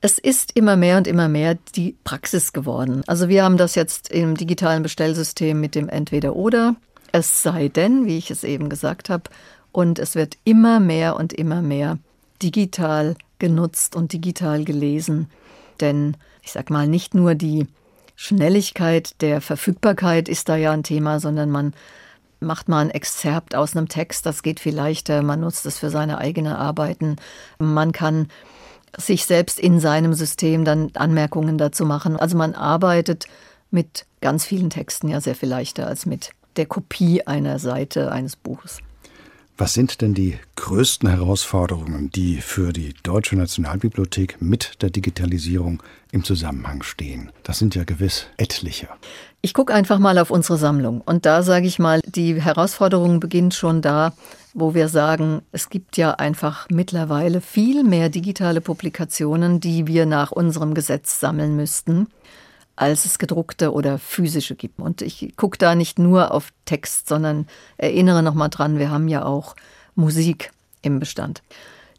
[0.00, 3.02] es ist immer mehr und immer mehr die Praxis geworden.
[3.06, 6.76] Also wir haben das jetzt im digitalen Bestellsystem mit dem Entweder-Oder.
[7.12, 9.24] Es sei denn, wie ich es eben gesagt habe,
[9.72, 11.98] und es wird immer mehr und immer mehr
[12.42, 15.30] digital genutzt und digital gelesen.
[15.80, 17.66] Denn ich sag mal, nicht nur die
[18.16, 21.74] Schnelligkeit der Verfügbarkeit ist da ja ein Thema, sondern man
[22.40, 25.90] macht mal ein Exzerpt aus einem Text, das geht viel leichter, man nutzt es für
[25.90, 27.16] seine eigene Arbeiten.
[27.58, 28.28] Man kann
[28.96, 32.16] sich selbst in seinem System dann Anmerkungen dazu machen.
[32.16, 33.26] Also man arbeitet
[33.70, 38.36] mit ganz vielen Texten ja sehr viel leichter als mit der Kopie einer Seite eines
[38.36, 38.80] Buches.
[39.60, 46.24] Was sind denn die größten Herausforderungen, die für die Deutsche Nationalbibliothek mit der Digitalisierung im
[46.24, 47.30] Zusammenhang stehen?
[47.42, 48.88] Das sind ja gewiss etliche.
[49.42, 53.52] Ich gucke einfach mal auf unsere Sammlung und da sage ich mal, die Herausforderung beginnt
[53.52, 54.14] schon da,
[54.54, 60.32] wo wir sagen, es gibt ja einfach mittlerweile viel mehr digitale Publikationen, die wir nach
[60.32, 62.06] unserem Gesetz sammeln müssten
[62.80, 64.80] als es gedruckte oder physische gibt.
[64.80, 69.22] Und ich gucke da nicht nur auf Text, sondern erinnere nochmal dran, wir haben ja
[69.22, 69.54] auch
[69.94, 71.42] Musik im Bestand.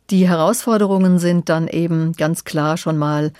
[0.09, 3.31] Die Herausforderungen sind dann eben ganz klar schon mal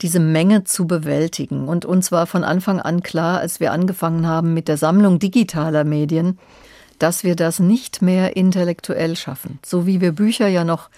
[0.00, 1.68] diese Menge zu bewältigen.
[1.68, 5.84] Und uns war von Anfang an klar, als wir angefangen haben mit der Sammlung digitaler
[5.84, 6.38] Medien,
[6.98, 9.58] dass wir das nicht mehr intellektuell schaffen.
[9.64, 10.88] So wie wir Bücher ja noch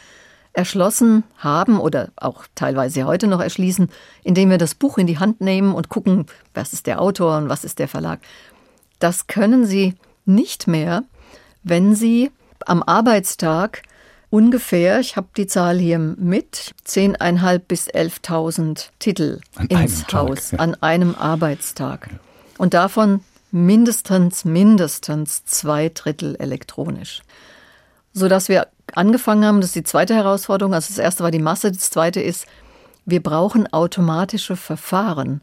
[0.53, 3.89] erschlossen haben oder auch teilweise heute noch erschließen,
[4.23, 7.49] indem wir das Buch in die Hand nehmen und gucken, was ist der Autor und
[7.49, 8.21] was ist der Verlag.
[8.99, 11.05] Das können Sie nicht mehr,
[11.63, 12.31] wenn Sie
[12.67, 13.83] am Arbeitstag
[14.31, 20.53] ungefähr, ich habe die Zahl hier mit, 10.500 bis 11.000 Titel an ins Haus Tag,
[20.53, 20.59] ja.
[20.59, 22.09] an einem Arbeitstag.
[22.59, 27.23] Und davon mindestens, mindestens zwei Drittel elektronisch.
[28.13, 29.61] Sodass wir angefangen haben.
[29.61, 30.75] Das ist die zweite Herausforderung.
[30.75, 32.47] Also das erste war die Masse, das zweite ist,
[33.05, 35.41] wir brauchen automatische Verfahren,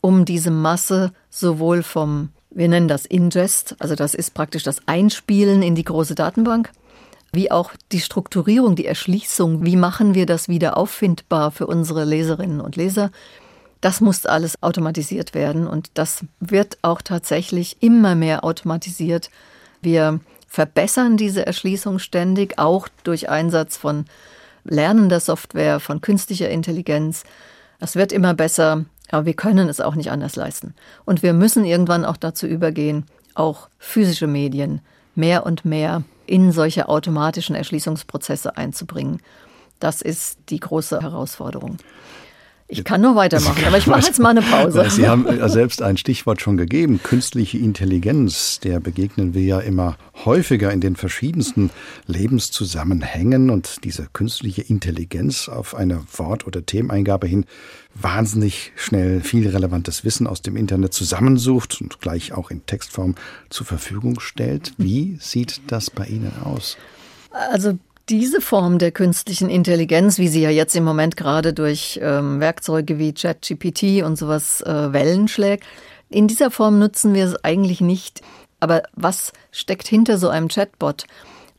[0.00, 5.62] um diese Masse sowohl vom, wir nennen das Ingest, also das ist praktisch das Einspielen
[5.62, 6.72] in die große Datenbank,
[7.32, 12.60] wie auch die Strukturierung, die Erschließung, wie machen wir das wieder auffindbar für unsere Leserinnen
[12.60, 13.10] und Leser.
[13.80, 19.30] Das muss alles automatisiert werden und das wird auch tatsächlich immer mehr automatisiert.
[19.82, 20.18] Wir
[20.48, 24.06] verbessern diese Erschließung ständig, auch durch Einsatz von
[24.64, 27.24] lernender Software, von künstlicher Intelligenz.
[27.78, 30.74] Es wird immer besser Aber wir können es auch nicht anders leisten.
[31.04, 34.80] Und wir müssen irgendwann auch dazu übergehen, auch physische Medien
[35.14, 39.20] mehr und mehr in solche automatischen Erschließungsprozesse einzubringen.
[39.80, 41.78] Das ist die große Herausforderung.
[42.70, 44.90] Ich kann noch weitermachen, aber ich mache jetzt mal eine Pause.
[44.90, 48.60] Sie haben selbst ein Stichwort schon gegeben, künstliche Intelligenz.
[48.60, 51.70] Der begegnen wir ja immer häufiger in den verschiedensten
[52.06, 57.46] Lebenszusammenhängen und diese künstliche Intelligenz auf eine Wort- oder Themeneingabe hin
[57.94, 63.14] wahnsinnig schnell viel relevantes Wissen aus dem Internet zusammensucht und gleich auch in Textform
[63.48, 64.74] zur Verfügung stellt.
[64.76, 66.76] Wie sieht das bei Ihnen aus?
[67.30, 72.40] Also diese Form der künstlichen Intelligenz, wie sie ja jetzt im Moment gerade durch ähm,
[72.40, 75.64] Werkzeuge wie ChatGPT und sowas äh, Wellen schlägt,
[76.08, 78.22] in dieser Form nutzen wir es eigentlich nicht.
[78.60, 81.04] Aber was steckt hinter so einem Chatbot?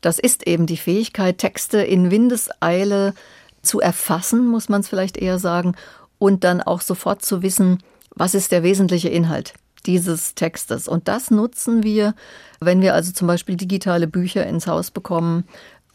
[0.02, 3.14] Das ist eben die Fähigkeit, Texte in Windeseile
[3.62, 5.76] zu erfassen, muss man es vielleicht eher sagen,
[6.18, 7.84] und dann auch sofort zu wissen,
[8.16, 9.54] was ist der wesentliche Inhalt
[9.86, 10.88] dieses Textes.
[10.88, 12.16] Und das nutzen wir,
[12.60, 15.46] wenn wir also zum Beispiel digitale Bücher ins Haus bekommen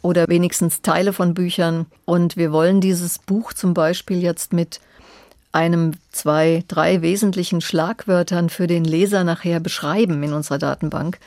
[0.04, 1.86] oder wenigstens Teile von Büchern.
[2.04, 4.80] Und wir wollen dieses Buch zum Beispiel jetzt mit
[5.50, 11.18] einem, zwei, drei wesentlichen Schlagwörtern für den Leser nachher beschreiben in unserer Datenbank.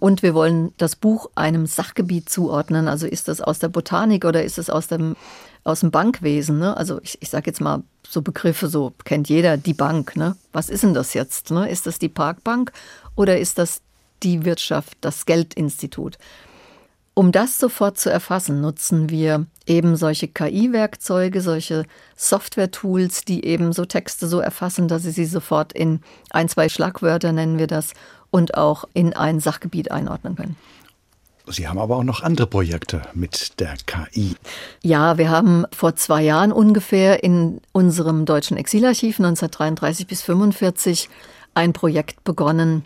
[0.00, 2.88] Und wir wollen das Buch einem Sachgebiet zuordnen.
[2.88, 5.14] Also ist das aus der Botanik oder ist es aus dem,
[5.62, 6.58] aus dem Bankwesen?
[6.58, 6.76] Ne?
[6.76, 10.16] Also ich, ich sage jetzt mal so Begriffe, so kennt jeder die Bank.
[10.16, 10.34] Ne?
[10.52, 11.52] Was ist denn das jetzt?
[11.52, 11.70] Ne?
[11.70, 12.72] Ist das die Parkbank
[13.14, 13.82] oder ist das
[14.24, 16.18] die Wirtschaft, das Geldinstitut?
[17.18, 23.86] Um das sofort zu erfassen, nutzen wir eben solche KI-Werkzeuge, solche Software-Tools, die eben so
[23.86, 27.94] Texte so erfassen, dass sie sie sofort in ein, zwei Schlagwörter nennen wir das
[28.30, 30.56] und auch in ein Sachgebiet einordnen können.
[31.46, 34.36] Sie haben aber auch noch andere Projekte mit der KI.
[34.82, 41.08] Ja, wir haben vor zwei Jahren ungefähr in unserem deutschen Exilarchiv 1933 bis 1945
[41.54, 42.84] ein Projekt begonnen,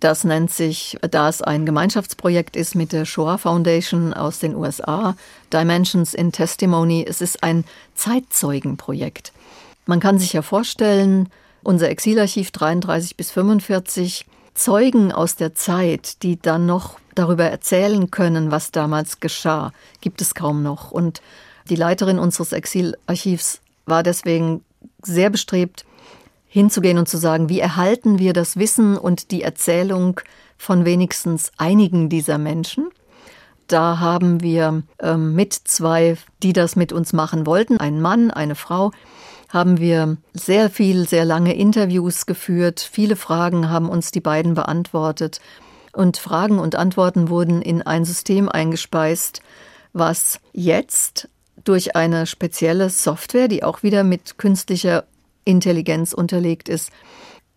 [0.00, 5.16] das nennt sich, da es ein Gemeinschaftsprojekt ist mit der Shoah Foundation aus den USA,
[5.52, 7.04] Dimensions in Testimony.
[7.08, 9.32] Es ist ein Zeitzeugenprojekt.
[9.86, 11.28] Man kann sich ja vorstellen,
[11.62, 18.50] unser Exilarchiv 33 bis 45 Zeugen aus der Zeit, die dann noch darüber erzählen können,
[18.50, 20.90] was damals geschah, gibt es kaum noch.
[20.90, 21.20] Und
[21.68, 24.62] die Leiterin unseres Exilarchivs war deswegen
[25.02, 25.84] sehr bestrebt,
[26.48, 30.20] hinzugehen und zu sagen, wie erhalten wir das Wissen und die Erzählung
[30.56, 32.88] von wenigstens einigen dieser Menschen.
[33.68, 38.54] Da haben wir ähm, mit zwei, die das mit uns machen wollten, ein Mann, eine
[38.54, 38.90] Frau,
[39.48, 42.80] haben wir sehr viel, sehr lange Interviews geführt.
[42.80, 45.40] Viele Fragen haben uns die beiden beantwortet.
[45.92, 49.40] Und Fragen und Antworten wurden in ein System eingespeist,
[49.92, 51.28] was jetzt
[51.64, 55.04] durch eine spezielle Software, die auch wieder mit künstlicher
[55.48, 56.90] Intelligenz unterlegt ist,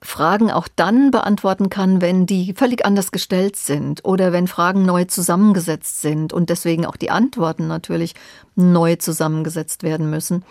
[0.03, 5.05] Fragen auch dann beantworten kann, wenn die völlig anders gestellt sind oder wenn Fragen neu
[5.05, 8.15] zusammengesetzt sind und deswegen auch die Antworten natürlich
[8.55, 10.43] neu zusammengesetzt werden müssen.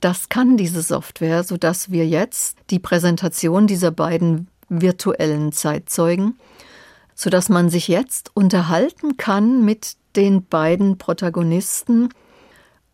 [0.00, 6.38] Das kann diese Software, sodass wir jetzt die Präsentation dieser beiden virtuellen Zeitzeugen,
[7.14, 12.10] sodass man sich jetzt unterhalten kann mit den beiden Protagonisten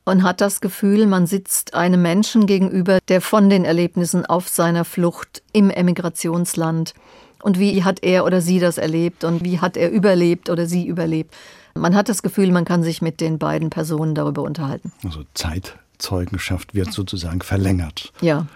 [0.04, 4.84] und hat das Gefühl, man sitzt einem Menschen gegenüber, der von den Erlebnissen auf seiner
[4.84, 6.94] Flucht im Emigrationsland
[7.42, 10.86] und wie hat er oder sie das erlebt und wie hat er überlebt oder sie
[10.86, 11.34] überlebt.
[11.74, 14.92] Man hat das Gefühl, man kann sich mit den beiden Personen darüber unterhalten.
[15.04, 18.12] Also Zeitzeugenschaft wird sozusagen verlängert.
[18.20, 18.46] Ja,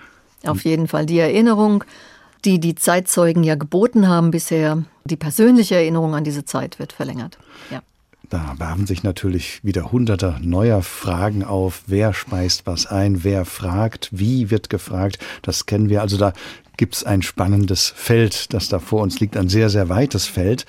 [0.44, 1.06] auf jeden Fall.
[1.06, 1.84] Die Erinnerung,
[2.44, 7.38] die die Zeitzeugen ja geboten haben bisher, die persönliche Erinnerung an diese Zeit wird verlängert.
[7.70, 7.82] Ja.
[8.34, 11.82] Da werfen sich natürlich wieder hunderte neuer Fragen auf.
[11.86, 13.22] Wer speist was ein?
[13.22, 14.08] Wer fragt?
[14.10, 15.20] Wie wird gefragt?
[15.42, 16.00] Das kennen wir.
[16.00, 16.32] Also da
[16.76, 20.66] gibt es ein spannendes Feld, das da vor uns liegt, ein sehr, sehr weites Feld.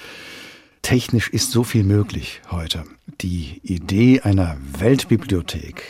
[0.84, 2.84] Technisch ist so viel möglich heute.
[3.22, 5.82] Die Idee einer Weltbibliothek,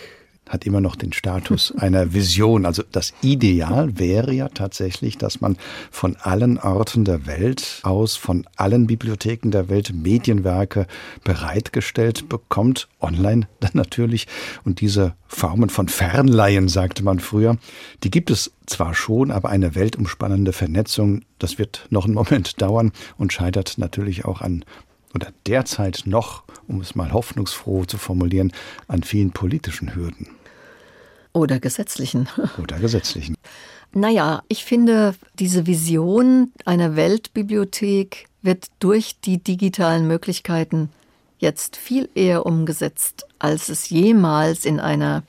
[0.49, 2.65] hat immer noch den Status einer Vision.
[2.65, 5.58] Also das Ideal wäre ja tatsächlich, dass man
[5.91, 10.88] von allen Orten der Welt aus, von allen Bibliotheken der Welt Medienwerke
[11.23, 14.27] bereitgestellt bekommt, online dann natürlich.
[14.63, 17.58] Und diese Formen von Fernleihen, sagte man früher,
[18.03, 22.91] die gibt es zwar schon, aber eine weltumspannende Vernetzung, das wird noch einen Moment dauern
[23.17, 24.63] und scheitert natürlich auch an
[25.15, 28.51] oder derzeit noch, um es mal hoffnungsfroh zu formulieren,
[28.88, 30.28] an vielen politischen Hürden.
[31.34, 32.30] Oder gesetzlichen.
[32.62, 33.36] Oder gesetzlichen.
[33.93, 40.89] Naja, ich finde, diese Vision einer Weltbibliothek wird durch die digitalen Möglichkeiten
[41.38, 45.23] jetzt viel eher umgesetzt, als es jemals in einer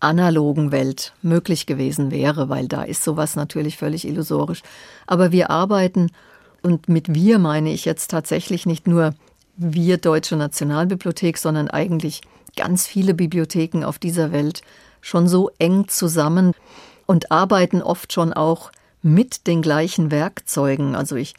[0.00, 4.62] analogen Welt möglich gewesen wäre, weil da ist sowas natürlich völlig illusorisch.
[5.06, 6.10] Aber wir arbeiten,
[6.62, 9.14] und mit wir meine ich jetzt tatsächlich nicht nur
[9.60, 12.22] wir Deutsche Nationalbibliothek, sondern eigentlich
[12.56, 14.62] ganz viele Bibliotheken auf dieser Welt
[15.02, 16.52] schon so eng zusammen
[17.06, 20.94] und arbeiten oft schon auch mit den gleichen Werkzeugen.
[20.94, 21.34] Also ich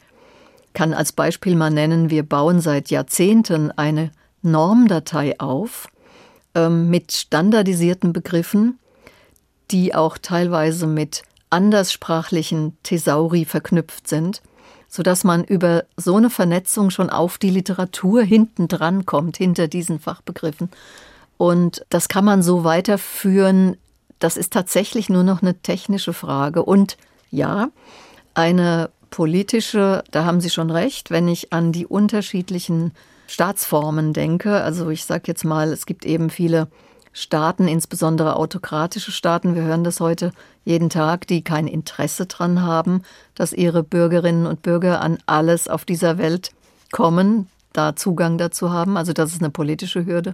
[0.72, 4.10] kann als Beispiel mal nennen, wir bauen seit Jahrzehnten eine
[4.42, 5.88] Normdatei auf
[6.54, 8.78] ähm, mit standardisierten Begriffen,
[9.70, 14.42] die auch teilweise mit anderssprachlichen Thesauri verknüpft sind,
[14.94, 19.98] sodass man über so eine Vernetzung schon auf die Literatur hinten dran kommt, hinter diesen
[19.98, 20.68] Fachbegriffen.
[21.38, 23.78] Und das kann man so weiterführen.
[24.18, 26.62] Das ist tatsächlich nur noch eine technische Frage.
[26.62, 26.98] Und
[27.30, 27.70] ja,
[28.34, 32.92] eine politische, da haben Sie schon recht, wenn ich an die unterschiedlichen
[33.28, 34.62] Staatsformen denke.
[34.62, 36.68] Also ich sage jetzt mal, es gibt eben viele
[37.12, 40.32] Staaten, insbesondere autokratische Staaten, wir hören das heute
[40.64, 43.02] jeden Tag, die kein Interesse daran haben,
[43.34, 46.52] dass ihre Bürgerinnen und Bürger an alles auf dieser Welt
[46.90, 48.96] kommen, da Zugang dazu haben.
[48.96, 50.32] Also das ist eine politische Hürde.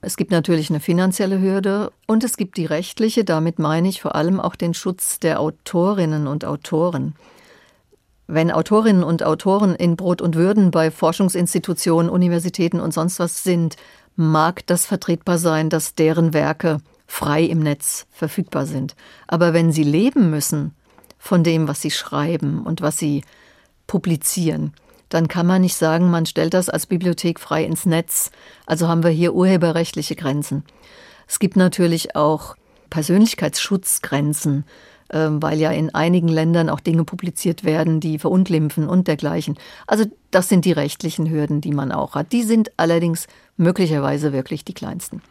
[0.00, 4.16] Es gibt natürlich eine finanzielle Hürde und es gibt die rechtliche, damit meine ich vor
[4.16, 7.14] allem auch den Schutz der Autorinnen und Autoren.
[8.26, 13.76] Wenn Autorinnen und Autoren in Brot und Würden bei Forschungsinstitutionen, Universitäten und sonst was sind,
[14.16, 18.94] mag das vertretbar sein, dass deren Werke frei im Netz verfügbar sind.
[19.26, 20.74] Aber wenn sie leben müssen
[21.18, 23.22] von dem, was sie schreiben und was sie
[23.86, 24.72] publizieren,
[25.08, 28.30] dann kann man nicht sagen, man stellt das als Bibliothek frei ins Netz.
[28.66, 30.64] Also haben wir hier urheberrechtliche Grenzen.
[31.28, 32.56] Es gibt natürlich auch
[32.88, 34.64] Persönlichkeitsschutzgrenzen,
[35.12, 39.58] ähm, weil ja in einigen Ländern auch Dinge publiziert werden, die verunglimpfen und dergleichen.
[39.86, 42.32] Also das sind die rechtlichen Hürden, die man auch hat.
[42.32, 45.22] Die sind allerdings möglicherweise wirklich die kleinsten.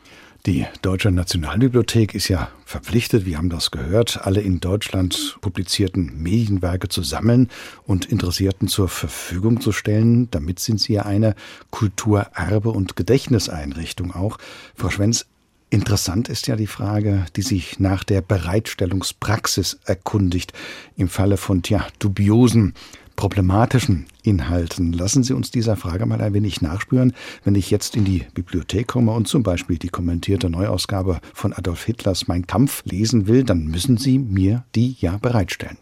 [0.47, 6.89] Die Deutsche Nationalbibliothek ist ja verpflichtet, wir haben das gehört, alle in Deutschland publizierten Medienwerke
[6.89, 7.49] zu sammeln
[7.83, 10.31] und Interessierten zur Verfügung zu stellen.
[10.31, 11.35] Damit sind sie ja eine
[11.69, 14.39] Kulturerbe- und Gedächtniseinrichtung auch.
[14.75, 15.27] Frau Schwenz,
[15.73, 20.51] Interessant ist ja die Frage, die sich nach der Bereitstellungspraxis erkundigt
[20.97, 22.73] im Falle von tja, dubiosen
[23.15, 24.93] problematischen Inhalten.
[24.93, 27.13] Lassen Sie uns dieser Frage mal ein wenig nachspüren.
[27.43, 31.83] Wenn ich jetzt in die Bibliothek komme und zum Beispiel die kommentierte Neuausgabe von Adolf
[31.83, 35.77] Hitlers Mein Kampf lesen will, dann müssen Sie mir die ja bereitstellen.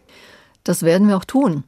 [0.64, 1.64] Das werden wir auch tun.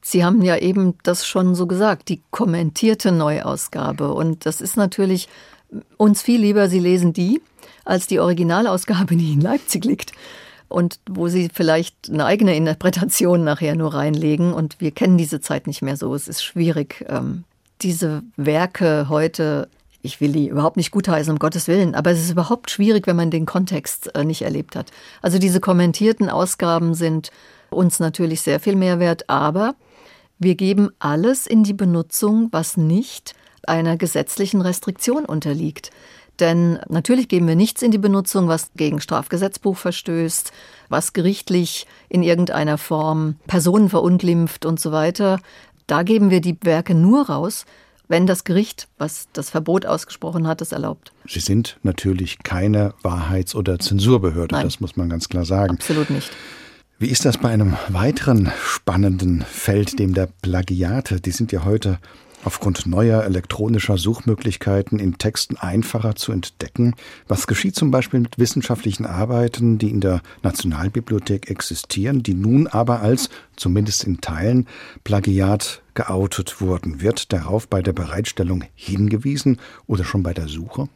[0.00, 4.12] Sie haben ja eben das schon so gesagt, die kommentierte Neuausgabe.
[4.12, 5.28] Und das ist natürlich
[5.96, 7.40] uns viel lieber, Sie lesen die,
[7.84, 10.12] als die Originalausgabe, die in Leipzig liegt
[10.72, 14.52] und wo sie vielleicht eine eigene Interpretation nachher nur reinlegen.
[14.52, 16.14] Und wir kennen diese Zeit nicht mehr so.
[16.14, 17.44] Es ist schwierig, ähm,
[17.82, 19.68] diese Werke heute,
[20.02, 23.16] ich will die überhaupt nicht gutheißen, um Gottes Willen, aber es ist überhaupt schwierig, wenn
[23.16, 24.90] man den Kontext äh, nicht erlebt hat.
[25.20, 27.30] Also diese kommentierten Ausgaben sind
[27.70, 29.74] uns natürlich sehr viel mehr wert, aber
[30.38, 33.34] wir geben alles in die Benutzung, was nicht
[33.66, 35.90] einer gesetzlichen Restriktion unterliegt.
[36.40, 40.52] Denn natürlich geben wir nichts in die Benutzung, was gegen Strafgesetzbuch verstößt,
[40.88, 45.40] was gerichtlich in irgendeiner Form Personen verunglimpft und so weiter.
[45.86, 47.66] Da geben wir die Werke nur raus,
[48.08, 51.12] wenn das Gericht, was das Verbot ausgesprochen hat, es erlaubt.
[51.26, 55.76] Sie sind natürlich keine Wahrheits- oder Zensurbehörde, Nein, das muss man ganz klar sagen.
[55.76, 56.30] Absolut nicht.
[56.98, 61.20] Wie ist das bei einem weiteren spannenden Feld, dem der Plagiate?
[61.20, 61.98] Die sind ja heute
[62.44, 66.94] aufgrund neuer elektronischer Suchmöglichkeiten in Texten einfacher zu entdecken.
[67.28, 73.00] Was geschieht zum Beispiel mit wissenschaftlichen Arbeiten, die in der Nationalbibliothek existieren, die nun aber
[73.00, 74.66] als, zumindest in Teilen,
[75.04, 77.00] Plagiat geoutet wurden?
[77.00, 80.88] Wird darauf bei der Bereitstellung hingewiesen oder schon bei der Suche?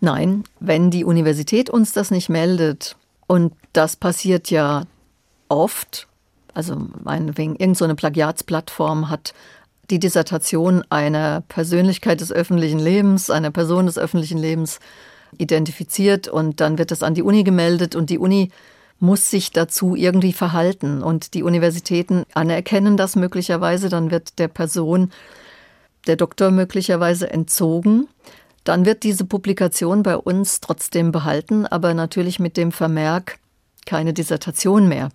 [0.00, 2.96] Nein, wenn die Universität uns das nicht meldet,
[3.26, 4.84] und das passiert ja
[5.48, 6.06] oft,
[6.54, 9.34] also meinetwegen, irgendeine so Plagiatsplattform hat
[9.90, 14.80] die Dissertation einer Persönlichkeit des öffentlichen Lebens, einer Person des öffentlichen Lebens
[15.38, 18.50] identifiziert und dann wird das an die Uni gemeldet und die Uni
[18.98, 25.10] muss sich dazu irgendwie verhalten und die Universitäten anerkennen das möglicherweise, dann wird der Person
[26.06, 28.08] der Doktor möglicherweise entzogen.
[28.64, 33.38] Dann wird diese Publikation bei uns trotzdem behalten, aber natürlich mit dem Vermerk
[33.84, 35.10] keine Dissertation mehr.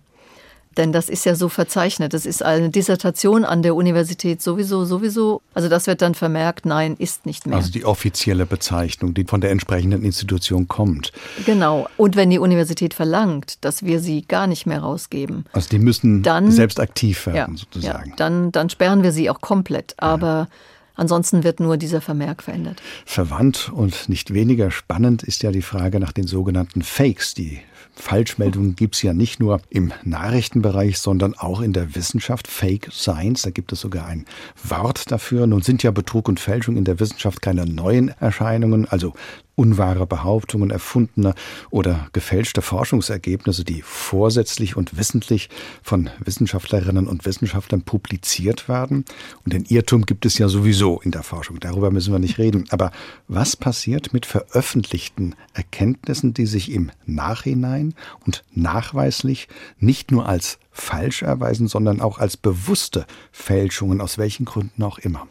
[0.76, 2.14] Denn das ist ja so verzeichnet.
[2.14, 5.42] Das ist eine Dissertation an der Universität sowieso, sowieso.
[5.54, 7.56] Also das wird dann vermerkt, nein, ist nicht mehr.
[7.56, 11.12] Also die offizielle Bezeichnung, die von der entsprechenden Institution kommt.
[11.44, 11.86] Genau.
[11.96, 15.44] Und wenn die Universität verlangt, dass wir sie gar nicht mehr rausgeben.
[15.52, 18.10] Also die müssen dann, selbst aktiv werden, ja, sozusagen.
[18.10, 19.94] Ja, dann, dann sperren wir sie auch komplett.
[19.98, 20.48] Aber
[20.94, 22.82] Ansonsten wird nur dieser Vermerk verändert.
[23.06, 27.34] Verwandt und nicht weniger spannend ist ja die Frage nach den sogenannten Fakes.
[27.34, 27.60] Die
[27.94, 32.48] Falschmeldungen gibt es ja nicht nur im Nachrichtenbereich, sondern auch in der Wissenschaft.
[32.48, 34.24] Fake Science, da gibt es sogar ein
[34.64, 35.46] Wort dafür.
[35.46, 38.86] Nun sind ja Betrug und Fälschung in der Wissenschaft keine neuen Erscheinungen.
[38.88, 39.12] Also
[39.54, 41.34] unwahre Behauptungen, erfundene
[41.70, 45.50] oder gefälschte Forschungsergebnisse, die vorsätzlich und wissentlich
[45.82, 49.04] von Wissenschaftlerinnen und Wissenschaftlern publiziert werden.
[49.44, 51.60] Und den Irrtum gibt es ja sowieso in der Forschung.
[51.60, 52.64] Darüber müssen wir nicht reden.
[52.70, 52.92] Aber
[53.28, 57.81] was passiert mit veröffentlichten Erkenntnissen, die sich im Nachhinein
[58.24, 64.82] und nachweislich nicht nur als falsch erweisen, sondern auch als bewusste Fälschungen, aus welchen Gründen
[64.82, 65.26] auch immer?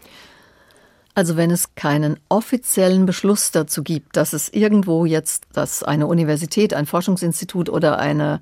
[1.14, 6.74] Also wenn es keinen offiziellen Beschluss dazu gibt, dass es irgendwo jetzt, dass eine Universität,
[6.74, 8.42] ein Forschungsinstitut oder eine,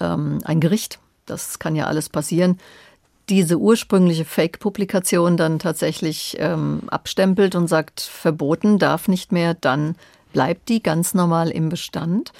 [0.00, 2.58] ähm, ein Gericht, das kann ja alles passieren,
[3.28, 9.96] diese ursprüngliche Fake-Publikation dann tatsächlich ähm, abstempelt und sagt, verboten, darf nicht mehr, dann
[10.32, 12.32] bleibt die ganz normal im Bestand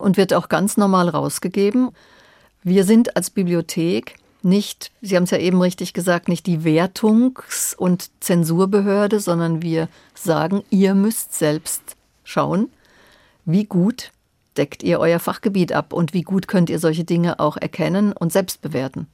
[0.00, 1.90] und wird auch ganz normal rausgegeben.
[2.62, 7.74] Wir sind als Bibliothek nicht, Sie haben es ja eben richtig gesagt, nicht die Wertungs-
[7.76, 11.82] und Zensurbehörde, sondern wir sagen, ihr müsst selbst
[12.24, 12.70] schauen,
[13.44, 14.12] wie gut
[14.56, 18.32] deckt ihr euer Fachgebiet ab und wie gut könnt ihr solche Dinge auch erkennen und
[18.32, 19.06] selbst bewerten.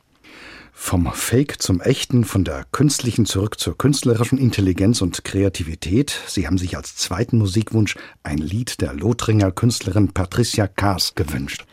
[0.72, 6.20] Vom Fake zum Echten, von der künstlichen zurück zur künstlerischen Intelligenz und Kreativität.
[6.26, 11.64] Sie haben sich als zweiten Musikwunsch ein Lied der Lothringer Künstlerin Patricia Kaas gewünscht.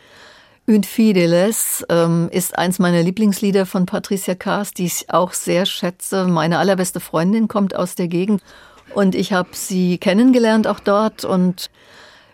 [0.66, 6.26] Infideles ähm, ist eins meiner Lieblingslieder von Patricia Kaas, die ich auch sehr schätze.
[6.26, 8.42] Meine allerbeste Freundin kommt aus der Gegend
[8.94, 11.70] und ich habe sie kennengelernt auch dort und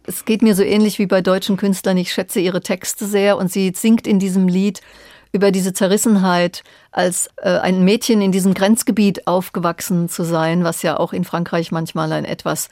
[0.05, 1.97] es geht mir so ähnlich wie bei deutschen Künstlern.
[1.97, 4.81] Ich schätze ihre Texte sehr und sie singt in diesem Lied
[5.33, 10.99] über diese Zerrissenheit, als äh, ein Mädchen in diesem Grenzgebiet aufgewachsen zu sein, was ja
[10.99, 12.69] auch in Frankreich manchmal ein etwas,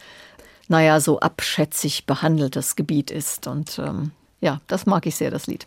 [0.69, 3.47] naja, so abschätzig behandeltes Gebiet ist.
[3.47, 5.67] Und ähm, ja, das mag ich sehr, das Lied.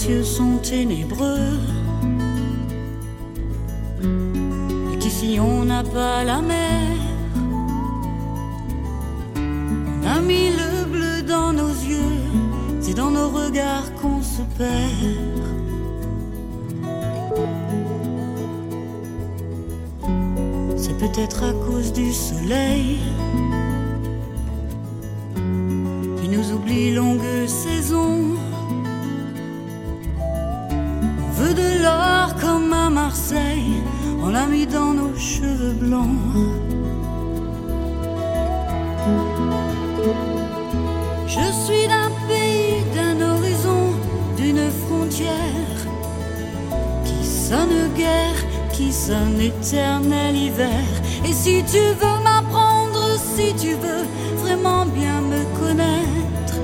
[0.00, 1.58] Cieux sont ténébreux
[4.92, 6.96] et qu'ici on n'a pas la mer.
[9.36, 12.18] On a mis le bleu dans nos yeux,
[12.80, 15.42] c'est dans nos regards qu'on se perd.
[20.78, 23.00] C'est peut-être à cause du soleil
[26.16, 28.38] qui nous oublie longue saison.
[31.40, 33.82] De l'or comme à Marseille,
[34.22, 35.74] on l'a mis dans nos cheveux.
[41.26, 43.94] Je suis d'un pays, d'un horizon,
[44.36, 45.78] d'une frontière
[47.06, 48.40] qui sonne guerre,
[48.72, 50.84] qui sonne éternel hiver.
[51.24, 54.04] Et si tu veux m'apprendre, si tu veux
[54.44, 56.56] vraiment bien me connaître,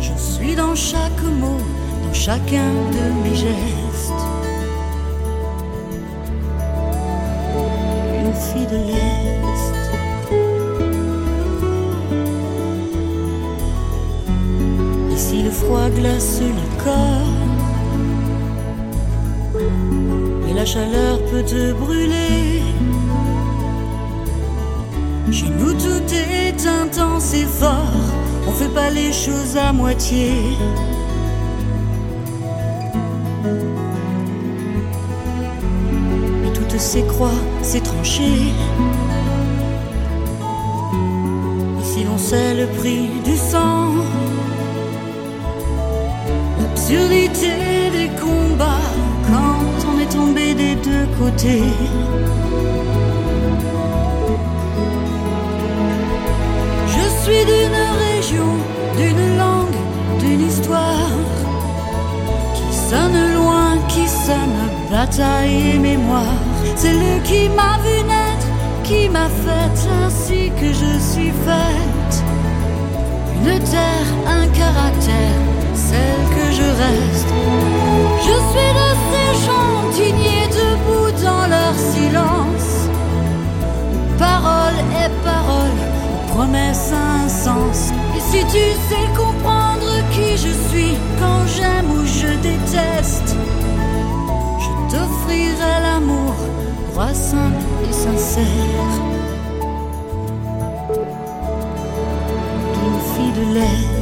[0.00, 1.60] je suis dans chaque mot,
[2.12, 4.22] chacun de mes gestes.
[8.20, 9.76] Une fille de l'Est.
[15.14, 17.42] Ici le froid glace le corps
[20.48, 22.62] et la chaleur peut te brûler.
[25.30, 28.04] Chez nous tout est intense et fort,
[28.46, 30.30] on fait pas les choses à moitié.
[36.84, 38.52] Ces croix, ces tranchées.
[41.80, 43.86] Ici l'on sait le prix du sang.
[46.60, 47.54] L'absurdité
[47.92, 48.90] des combats
[49.28, 51.72] quand on est tombé des deux côtés.
[56.94, 58.52] Je suis d'une région,
[58.98, 59.78] d'une langue,
[60.20, 61.14] d'une histoire
[62.56, 64.60] qui sonne loin, qui sonne
[64.90, 66.51] bataille et mémoire.
[66.76, 68.48] C'est lui qui m'a vu naître,
[68.84, 72.14] qui m'a faite ainsi que je suis faite.
[73.44, 75.40] Une terre, un caractère,
[75.74, 77.32] celle que je reste.
[78.26, 82.88] Je suis de ces chantiniers debout dans leur silence.
[84.18, 85.78] Parole et parole,
[86.28, 87.90] promesse un sens.
[88.16, 93.36] Et si tu sais comprendre qui je suis quand j'aime ou je déteste,
[95.32, 96.34] sourire à l'amour,
[97.88, 98.44] et sincère.
[102.74, 104.01] D'une fille de l'air.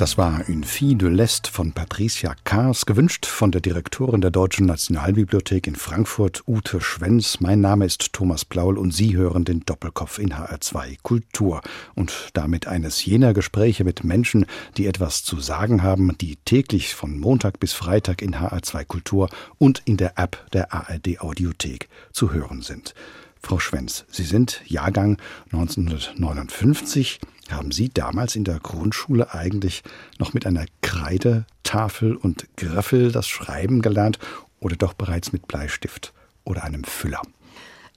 [0.00, 4.64] Das war Une fille de l'Est von Patricia Kaas, gewünscht von der Direktorin der Deutschen
[4.64, 7.40] Nationalbibliothek in Frankfurt, Ute Schwenz.
[7.40, 11.60] Mein Name ist Thomas Plaul und Sie hören den Doppelkopf in HR2 Kultur
[11.94, 14.46] und damit eines jener Gespräche mit Menschen,
[14.78, 19.28] die etwas zu sagen haben, die täglich von Montag bis Freitag in HR2 Kultur
[19.58, 22.94] und in der App der ARD Audiothek zu hören sind.
[23.42, 25.16] Frau Schwenz, Sie sind Jahrgang
[25.52, 27.20] 1959.
[27.50, 29.82] Haben Sie damals in der Grundschule eigentlich
[30.18, 34.18] noch mit einer Kreidetafel und Griffel das Schreiben gelernt
[34.60, 36.12] oder doch bereits mit Bleistift
[36.44, 37.22] oder einem Füller?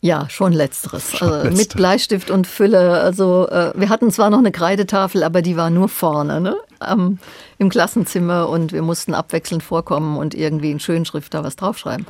[0.04, 1.16] Ja, schon letzteres.
[1.16, 3.00] Schon also mit Bleistift und Fülle.
[3.00, 6.58] Also äh, wir hatten zwar noch eine Kreidetafel, aber die war nur vorne ne?
[6.80, 7.20] Am,
[7.58, 12.06] im Klassenzimmer und wir mussten abwechselnd vorkommen und irgendwie in Schönschrift da was draufschreiben.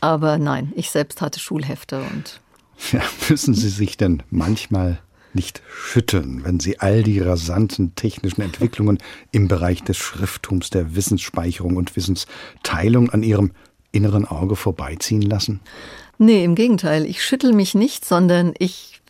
[0.00, 2.40] Aber nein, ich selbst hatte Schulhefte und
[2.92, 5.00] Ja, müssen Sie sich denn manchmal
[5.34, 8.98] nicht schütteln, wenn Sie all die rasanten technischen Entwicklungen
[9.30, 13.52] im Bereich des Schrifttums, der Wissensspeicherung und Wissensteilung an Ihrem
[13.92, 15.60] inneren Auge vorbeiziehen lassen?
[16.18, 17.06] Nee, im Gegenteil.
[17.06, 19.00] Ich schüttel mich nicht, sondern ich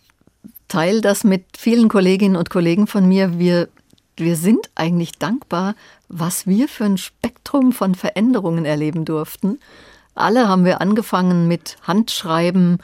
[0.69, 3.39] teile das mit vielen Kolleginnen und Kollegen von mir.
[3.39, 3.69] Wir,
[4.17, 5.75] wir sind eigentlich dankbar,
[6.09, 9.59] was wir für ein Spektrum von Veränderungen erleben durften.
[10.15, 12.79] Alle haben wir angefangen mit Handschreiben,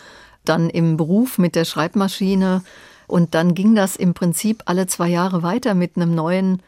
[0.49, 2.63] dann im Beruf mit der Schreibmaschine
[3.07, 6.63] und dann ging das im Prinzip alle zwei Jahre weiter mit einem neuen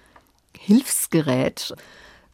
[0.58, 1.74] Hilfsgerät.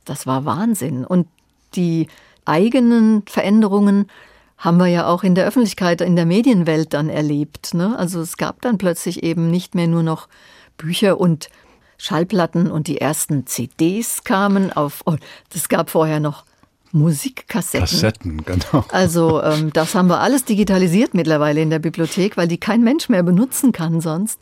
[0.05, 1.05] Das war Wahnsinn.
[1.05, 1.27] Und
[1.75, 2.09] die
[2.45, 4.09] eigenen Veränderungen
[4.57, 7.75] haben wir ja auch in der Öffentlichkeit, in der Medienwelt dann erlebt.
[7.75, 7.99] Ne?
[7.99, 10.29] Also es gab dann plötzlich eben nicht mehr nur noch
[10.79, 11.51] Bücher und
[11.99, 15.03] Schallplatten und die ersten CDs kamen auf.
[15.07, 15.17] Oh,
[15.69, 16.45] gab vorher noch
[16.93, 17.87] Musikkassetten.
[17.87, 18.85] Kassetten, genau.
[18.91, 23.09] Also ähm, das haben wir alles digitalisiert mittlerweile in der Bibliothek, weil die kein Mensch
[23.09, 24.39] mehr benutzen kann sonst.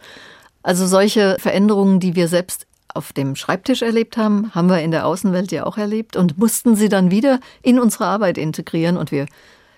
[0.63, 5.07] Also solche Veränderungen, die wir selbst auf dem Schreibtisch erlebt haben, haben wir in der
[5.07, 8.97] Außenwelt ja auch erlebt und mussten sie dann wieder in unsere Arbeit integrieren.
[8.97, 9.27] Und wir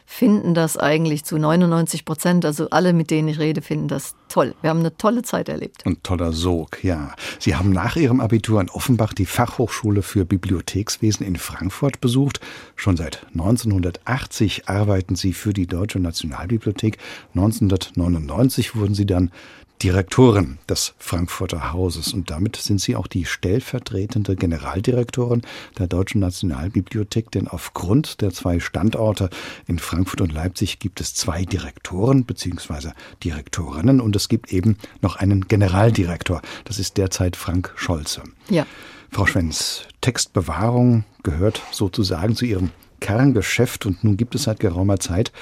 [0.07, 4.55] finden das eigentlich zu 99 Prozent, also alle, mit denen ich rede, finden das toll.
[4.63, 5.85] Wir haben eine tolle Zeit erlebt.
[5.85, 7.15] Und toller Sog, ja.
[7.41, 12.41] Sie haben nach Ihrem Abitur in Offenbach die Fachhochschule für Bibliothekswesen in Frankfurt besucht.
[12.77, 16.99] Schon seit 1980 arbeiten Sie für die Deutsche Nationalbibliothek.
[17.35, 19.33] 1999 wurden Sie dann
[19.83, 25.43] Direktorin des Frankfurter Hauses und damit sind Sie auch die stellvertretende Generaldirektorin
[25.79, 29.29] der Deutschen Nationalbibliothek, denn aufgrund der zwei Standorte
[29.67, 32.93] in Frankfurt und Leipzig gibt es zwei Direktoren bzw.
[33.23, 36.41] Direktorinnen und es gibt eben noch einen Generaldirektor.
[36.65, 38.23] Das ist derzeit Frank Scholze.
[38.49, 38.67] Ja.
[39.11, 42.71] Frau Schwenz, Textbewahrung gehört sozusagen zu Ihrem
[43.01, 45.33] Kerngeschäft und nun gibt es seit geraumer Zeit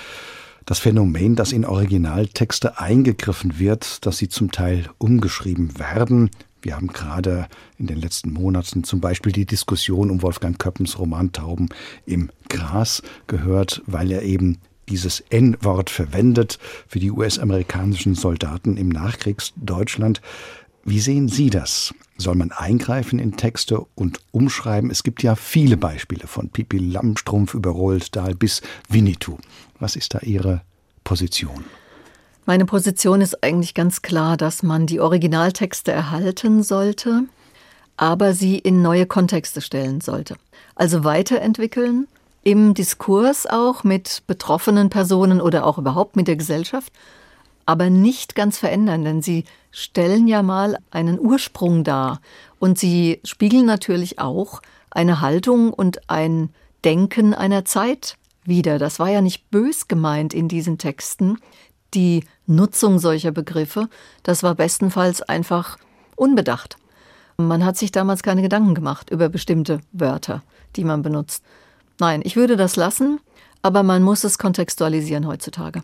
[0.66, 6.30] das Phänomen, dass in Originaltexte eingegriffen wird, dass sie zum Teil umgeschrieben werden.
[6.62, 7.48] Wir haben gerade
[7.78, 11.68] in den letzten Monaten zum Beispiel die Diskussion um Wolfgang Köppens Roman Tauben
[12.06, 14.58] im Gras gehört, weil er eben
[14.88, 20.20] dieses N-Wort verwendet für die US-amerikanischen Soldaten im Nachkriegsdeutschland.
[20.84, 21.94] Wie sehen Sie das?
[22.16, 24.90] Soll man eingreifen in Texte und umschreiben?
[24.90, 29.38] Es gibt ja viele Beispiele von Pipi Lammstrumpf über Roald Dahl bis Winnetou.
[29.84, 30.62] Was ist da Ihre
[31.04, 31.66] Position?
[32.46, 37.24] Meine Position ist eigentlich ganz klar, dass man die Originaltexte erhalten sollte,
[37.98, 40.36] aber sie in neue Kontexte stellen sollte.
[40.74, 42.08] Also weiterentwickeln,
[42.42, 46.90] im Diskurs auch mit betroffenen Personen oder auch überhaupt mit der Gesellschaft,
[47.66, 52.22] aber nicht ganz verändern, denn sie stellen ja mal einen Ursprung dar
[52.58, 56.54] und sie spiegeln natürlich auch eine Haltung und ein
[56.86, 58.16] Denken einer Zeit
[58.46, 58.78] wider.
[58.78, 61.38] Das war ja nicht bös gemeint in diesen Texten,
[61.94, 63.88] die Nutzung solcher Begriffe,
[64.22, 65.78] das war bestenfalls einfach
[66.16, 66.76] unbedacht.
[67.36, 70.42] Man hat sich damals keine Gedanken gemacht über bestimmte Wörter,
[70.76, 71.44] die man benutzt.
[71.98, 73.20] Nein, ich würde das lassen,
[73.62, 75.82] aber man muss es kontextualisieren heutzutage.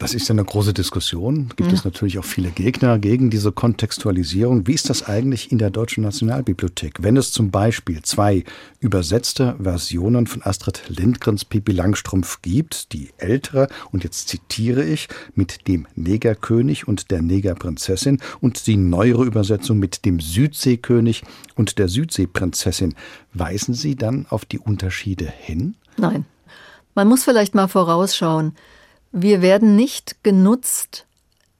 [0.00, 1.50] Das ist ja eine große Diskussion.
[1.56, 1.76] Gibt ja.
[1.76, 4.66] es natürlich auch viele Gegner gegen diese Kontextualisierung.
[4.66, 7.02] Wie ist das eigentlich in der Deutschen Nationalbibliothek?
[7.02, 8.44] Wenn es zum Beispiel zwei
[8.78, 15.68] übersetzte Versionen von Astrid Lindgrens Pippi Langstrumpf gibt, die ältere, und jetzt zitiere ich, mit
[15.68, 21.24] dem Negerkönig und der Negerprinzessin und die neuere Übersetzung mit dem Südseekönig
[21.56, 22.94] und der Südseeprinzessin,
[23.34, 25.74] weisen Sie dann auf die Unterschiede hin?
[25.98, 26.24] Nein.
[26.94, 28.54] Man muss vielleicht mal vorausschauen.
[29.12, 31.06] Wir werden nicht genutzt,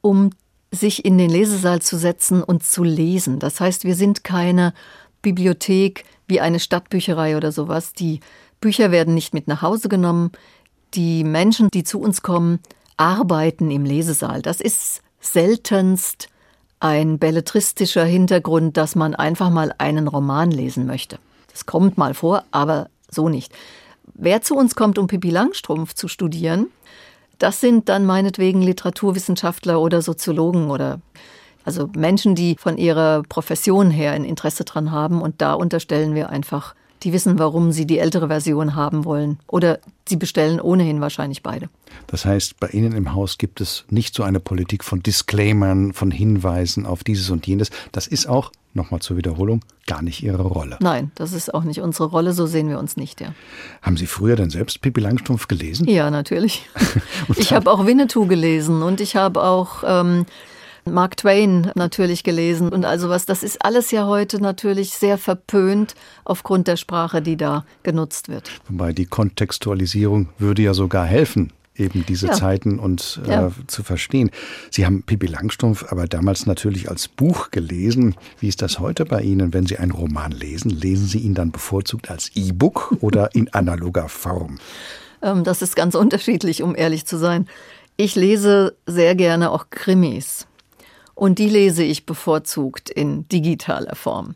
[0.00, 0.30] um
[0.70, 3.38] sich in den Lesesaal zu setzen und zu lesen.
[3.38, 4.72] Das heißt, wir sind keine
[5.20, 7.92] Bibliothek wie eine Stadtbücherei oder sowas.
[7.92, 8.20] Die
[8.60, 10.30] Bücher werden nicht mit nach Hause genommen.
[10.94, 12.60] Die Menschen, die zu uns kommen,
[12.96, 14.42] arbeiten im Lesesaal.
[14.42, 16.28] Das ist seltenst
[16.78, 21.18] ein belletristischer Hintergrund, dass man einfach mal einen Roman lesen möchte.
[21.50, 23.52] Das kommt mal vor, aber so nicht.
[24.14, 26.68] Wer zu uns kommt, um Pippi Langstrumpf zu studieren,
[27.40, 31.00] das sind dann meinetwegen Literaturwissenschaftler oder Soziologen oder
[31.64, 35.20] also Menschen, die von ihrer Profession her ein Interesse dran haben.
[35.20, 39.38] Und da unterstellen wir einfach, die wissen, warum sie die ältere Version haben wollen.
[39.46, 39.78] Oder
[40.08, 41.68] sie bestellen ohnehin wahrscheinlich beide.
[42.06, 46.10] Das heißt, bei Ihnen im Haus gibt es nicht so eine Politik von Disclaimern, von
[46.10, 47.70] Hinweisen auf dieses und jenes.
[47.92, 50.76] Das ist auch nochmal zur Wiederholung, gar nicht Ihre Rolle.
[50.80, 53.34] Nein, das ist auch nicht unsere Rolle, so sehen wir uns nicht, ja.
[53.82, 55.88] Haben Sie früher denn selbst Pippi Langstrumpf gelesen?
[55.88, 56.68] Ja, natürlich.
[57.36, 60.26] ich habe auch Winnetou gelesen und ich habe auch ähm,
[60.84, 63.26] Mark Twain natürlich gelesen und also was.
[63.26, 65.94] Das ist alles ja heute natürlich sehr verpönt
[66.24, 68.50] aufgrund der Sprache, die da genutzt wird.
[68.68, 72.32] Wobei die Kontextualisierung würde ja sogar helfen, eben diese ja.
[72.32, 73.50] Zeiten und äh, ja.
[73.66, 74.30] zu verstehen.
[74.70, 78.14] Sie haben Pippi Langstrumpf aber damals natürlich als Buch gelesen.
[78.38, 80.70] Wie ist das heute bei Ihnen, wenn Sie einen Roman lesen?
[80.70, 84.58] Lesen Sie ihn dann bevorzugt als E-Book oder in analoger Form?
[85.22, 87.46] Ähm, das ist ganz unterschiedlich, um ehrlich zu sein.
[87.96, 90.46] Ich lese sehr gerne auch Krimis.
[91.14, 94.34] Und die lese ich bevorzugt in digitaler Form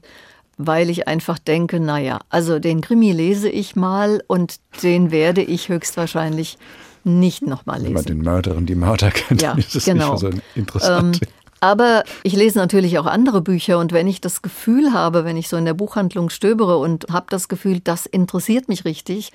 [0.56, 5.68] weil ich einfach denke, naja, also den Krimi lese ich mal und den werde ich
[5.68, 6.58] höchstwahrscheinlich
[7.04, 7.88] nicht nochmal lesen.
[7.88, 10.12] Wenn man den Mörder und die Mörder kennt, ja, ist es genau.
[10.12, 11.20] nicht so interessant.
[11.22, 11.28] Ähm,
[11.60, 15.48] aber ich lese natürlich auch andere Bücher und wenn ich das Gefühl habe, wenn ich
[15.48, 19.32] so in der Buchhandlung stöbere und habe das Gefühl, das interessiert mich richtig,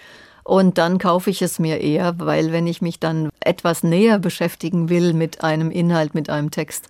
[0.50, 4.90] und dann kaufe ich es mir eher, weil wenn ich mich dann etwas näher beschäftigen
[4.90, 6.88] will mit einem Inhalt, mit einem Text,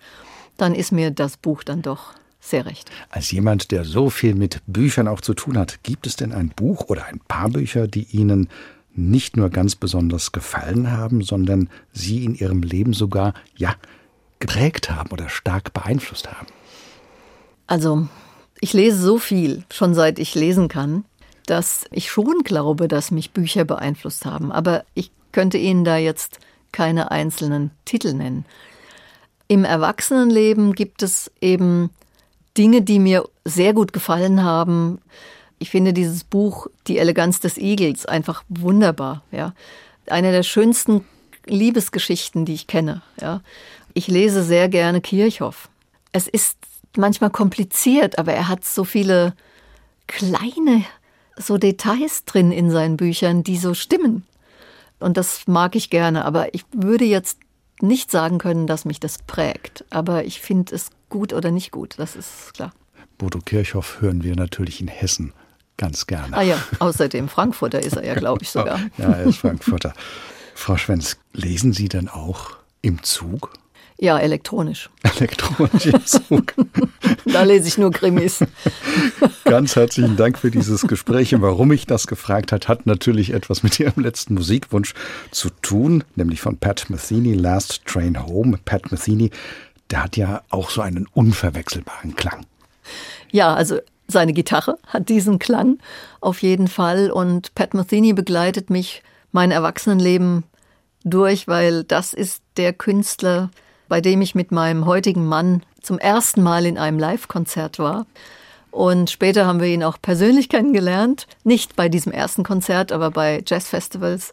[0.56, 2.90] dann ist mir das Buch dann doch sehr recht.
[3.10, 6.48] Als jemand, der so viel mit Büchern auch zu tun hat, gibt es denn ein
[6.48, 8.48] Buch oder ein paar Bücher, die Ihnen
[9.00, 13.74] nicht nur ganz besonders gefallen haben, sondern sie in ihrem Leben sogar, ja,
[14.38, 16.46] geprägt haben oder stark beeinflusst haben?
[17.66, 18.08] Also,
[18.60, 21.04] ich lese so viel, schon seit ich lesen kann,
[21.46, 24.52] dass ich schon glaube, dass mich Bücher beeinflusst haben.
[24.52, 26.38] Aber ich könnte Ihnen da jetzt
[26.72, 28.44] keine einzelnen Titel nennen.
[29.48, 31.90] Im Erwachsenenleben gibt es eben
[32.56, 35.00] Dinge, die mir sehr gut gefallen haben.
[35.60, 39.54] Ich finde dieses Buch Die Eleganz des Igels einfach wunderbar, ja.
[40.06, 41.04] Eine der schönsten
[41.46, 43.42] Liebesgeschichten, die ich kenne, ja.
[43.92, 45.68] Ich lese sehr gerne Kirchhoff.
[46.12, 46.56] Es ist
[46.96, 49.34] manchmal kompliziert, aber er hat so viele
[50.06, 50.84] kleine
[51.36, 54.24] so Details drin in seinen Büchern, die so stimmen.
[54.98, 57.38] Und das mag ich gerne, aber ich würde jetzt
[57.82, 59.84] nicht sagen können, dass mich das prägt.
[59.90, 62.72] Aber ich finde es gut oder nicht gut, das ist klar.
[63.18, 65.34] Bodo Kirchhoff hören wir natürlich in Hessen
[65.80, 66.36] Ganz gerne.
[66.36, 68.80] Ah ja, außerdem Frankfurter ist er ja, glaube ich sogar.
[68.98, 69.94] ja, er ist Frankfurter.
[70.54, 72.50] Frau Schwenz, lesen Sie denn auch
[72.82, 73.54] im Zug?
[73.98, 74.90] Ja, elektronisch.
[75.02, 76.52] Elektronisch im Zug.
[77.24, 78.44] da lese ich nur Krimis.
[79.46, 81.34] Ganz herzlichen Dank für dieses Gespräch.
[81.34, 84.92] Und warum ich das gefragt hat, hat natürlich etwas mit Ihrem letzten Musikwunsch
[85.30, 88.58] zu tun, nämlich von Pat Metheny, Last Train Home.
[88.66, 89.30] Pat Metheny,
[89.90, 92.44] der hat ja auch so einen unverwechselbaren Klang.
[93.30, 93.78] Ja, also
[94.10, 95.78] seine Gitarre hat diesen Klang
[96.20, 99.02] auf jeden Fall und Pat Metheny begleitet mich
[99.32, 100.44] mein Erwachsenenleben
[101.04, 103.50] durch, weil das ist der Künstler,
[103.88, 108.06] bei dem ich mit meinem heutigen Mann zum ersten Mal in einem Live-Konzert war.
[108.70, 111.26] Und später haben wir ihn auch persönlich kennengelernt.
[111.42, 114.30] Nicht bei diesem ersten Konzert, aber bei Jazzfestivals.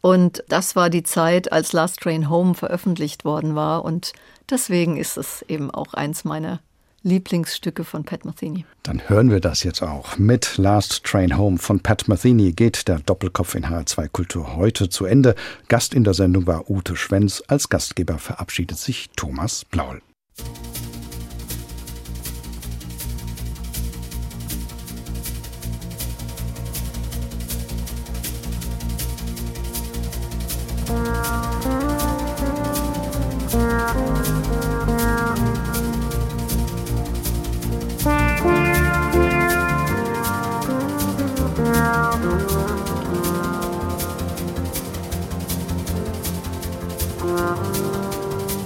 [0.00, 3.84] Und das war die Zeit, als Last Train Home veröffentlicht worden war.
[3.84, 4.12] Und
[4.48, 6.60] deswegen ist es eben auch eins meiner
[7.02, 8.64] Lieblingsstücke von Pat Metheny.
[8.82, 10.18] Dann hören wir das jetzt auch.
[10.18, 15.06] Mit Last Train Home von Pat Metheny geht der Doppelkopf in HR2 Kultur heute zu
[15.06, 15.34] Ende.
[15.68, 17.42] Gast in der Sendung war Ute Schwenz.
[17.48, 20.02] Als Gastgeber verabschiedet sich Thomas Blaul.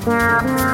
[0.07, 0.73] Música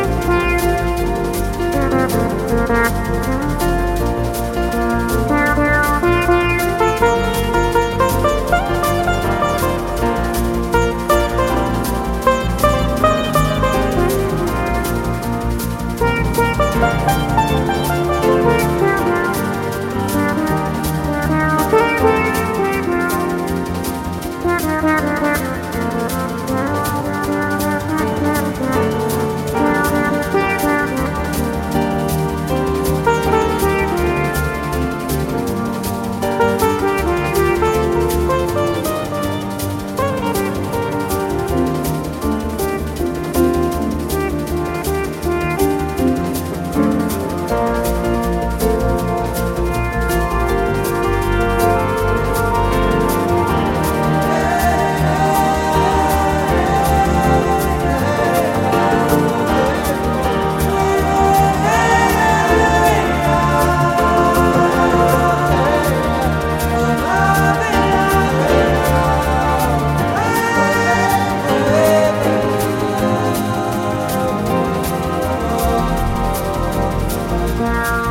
[77.61, 78.10] Música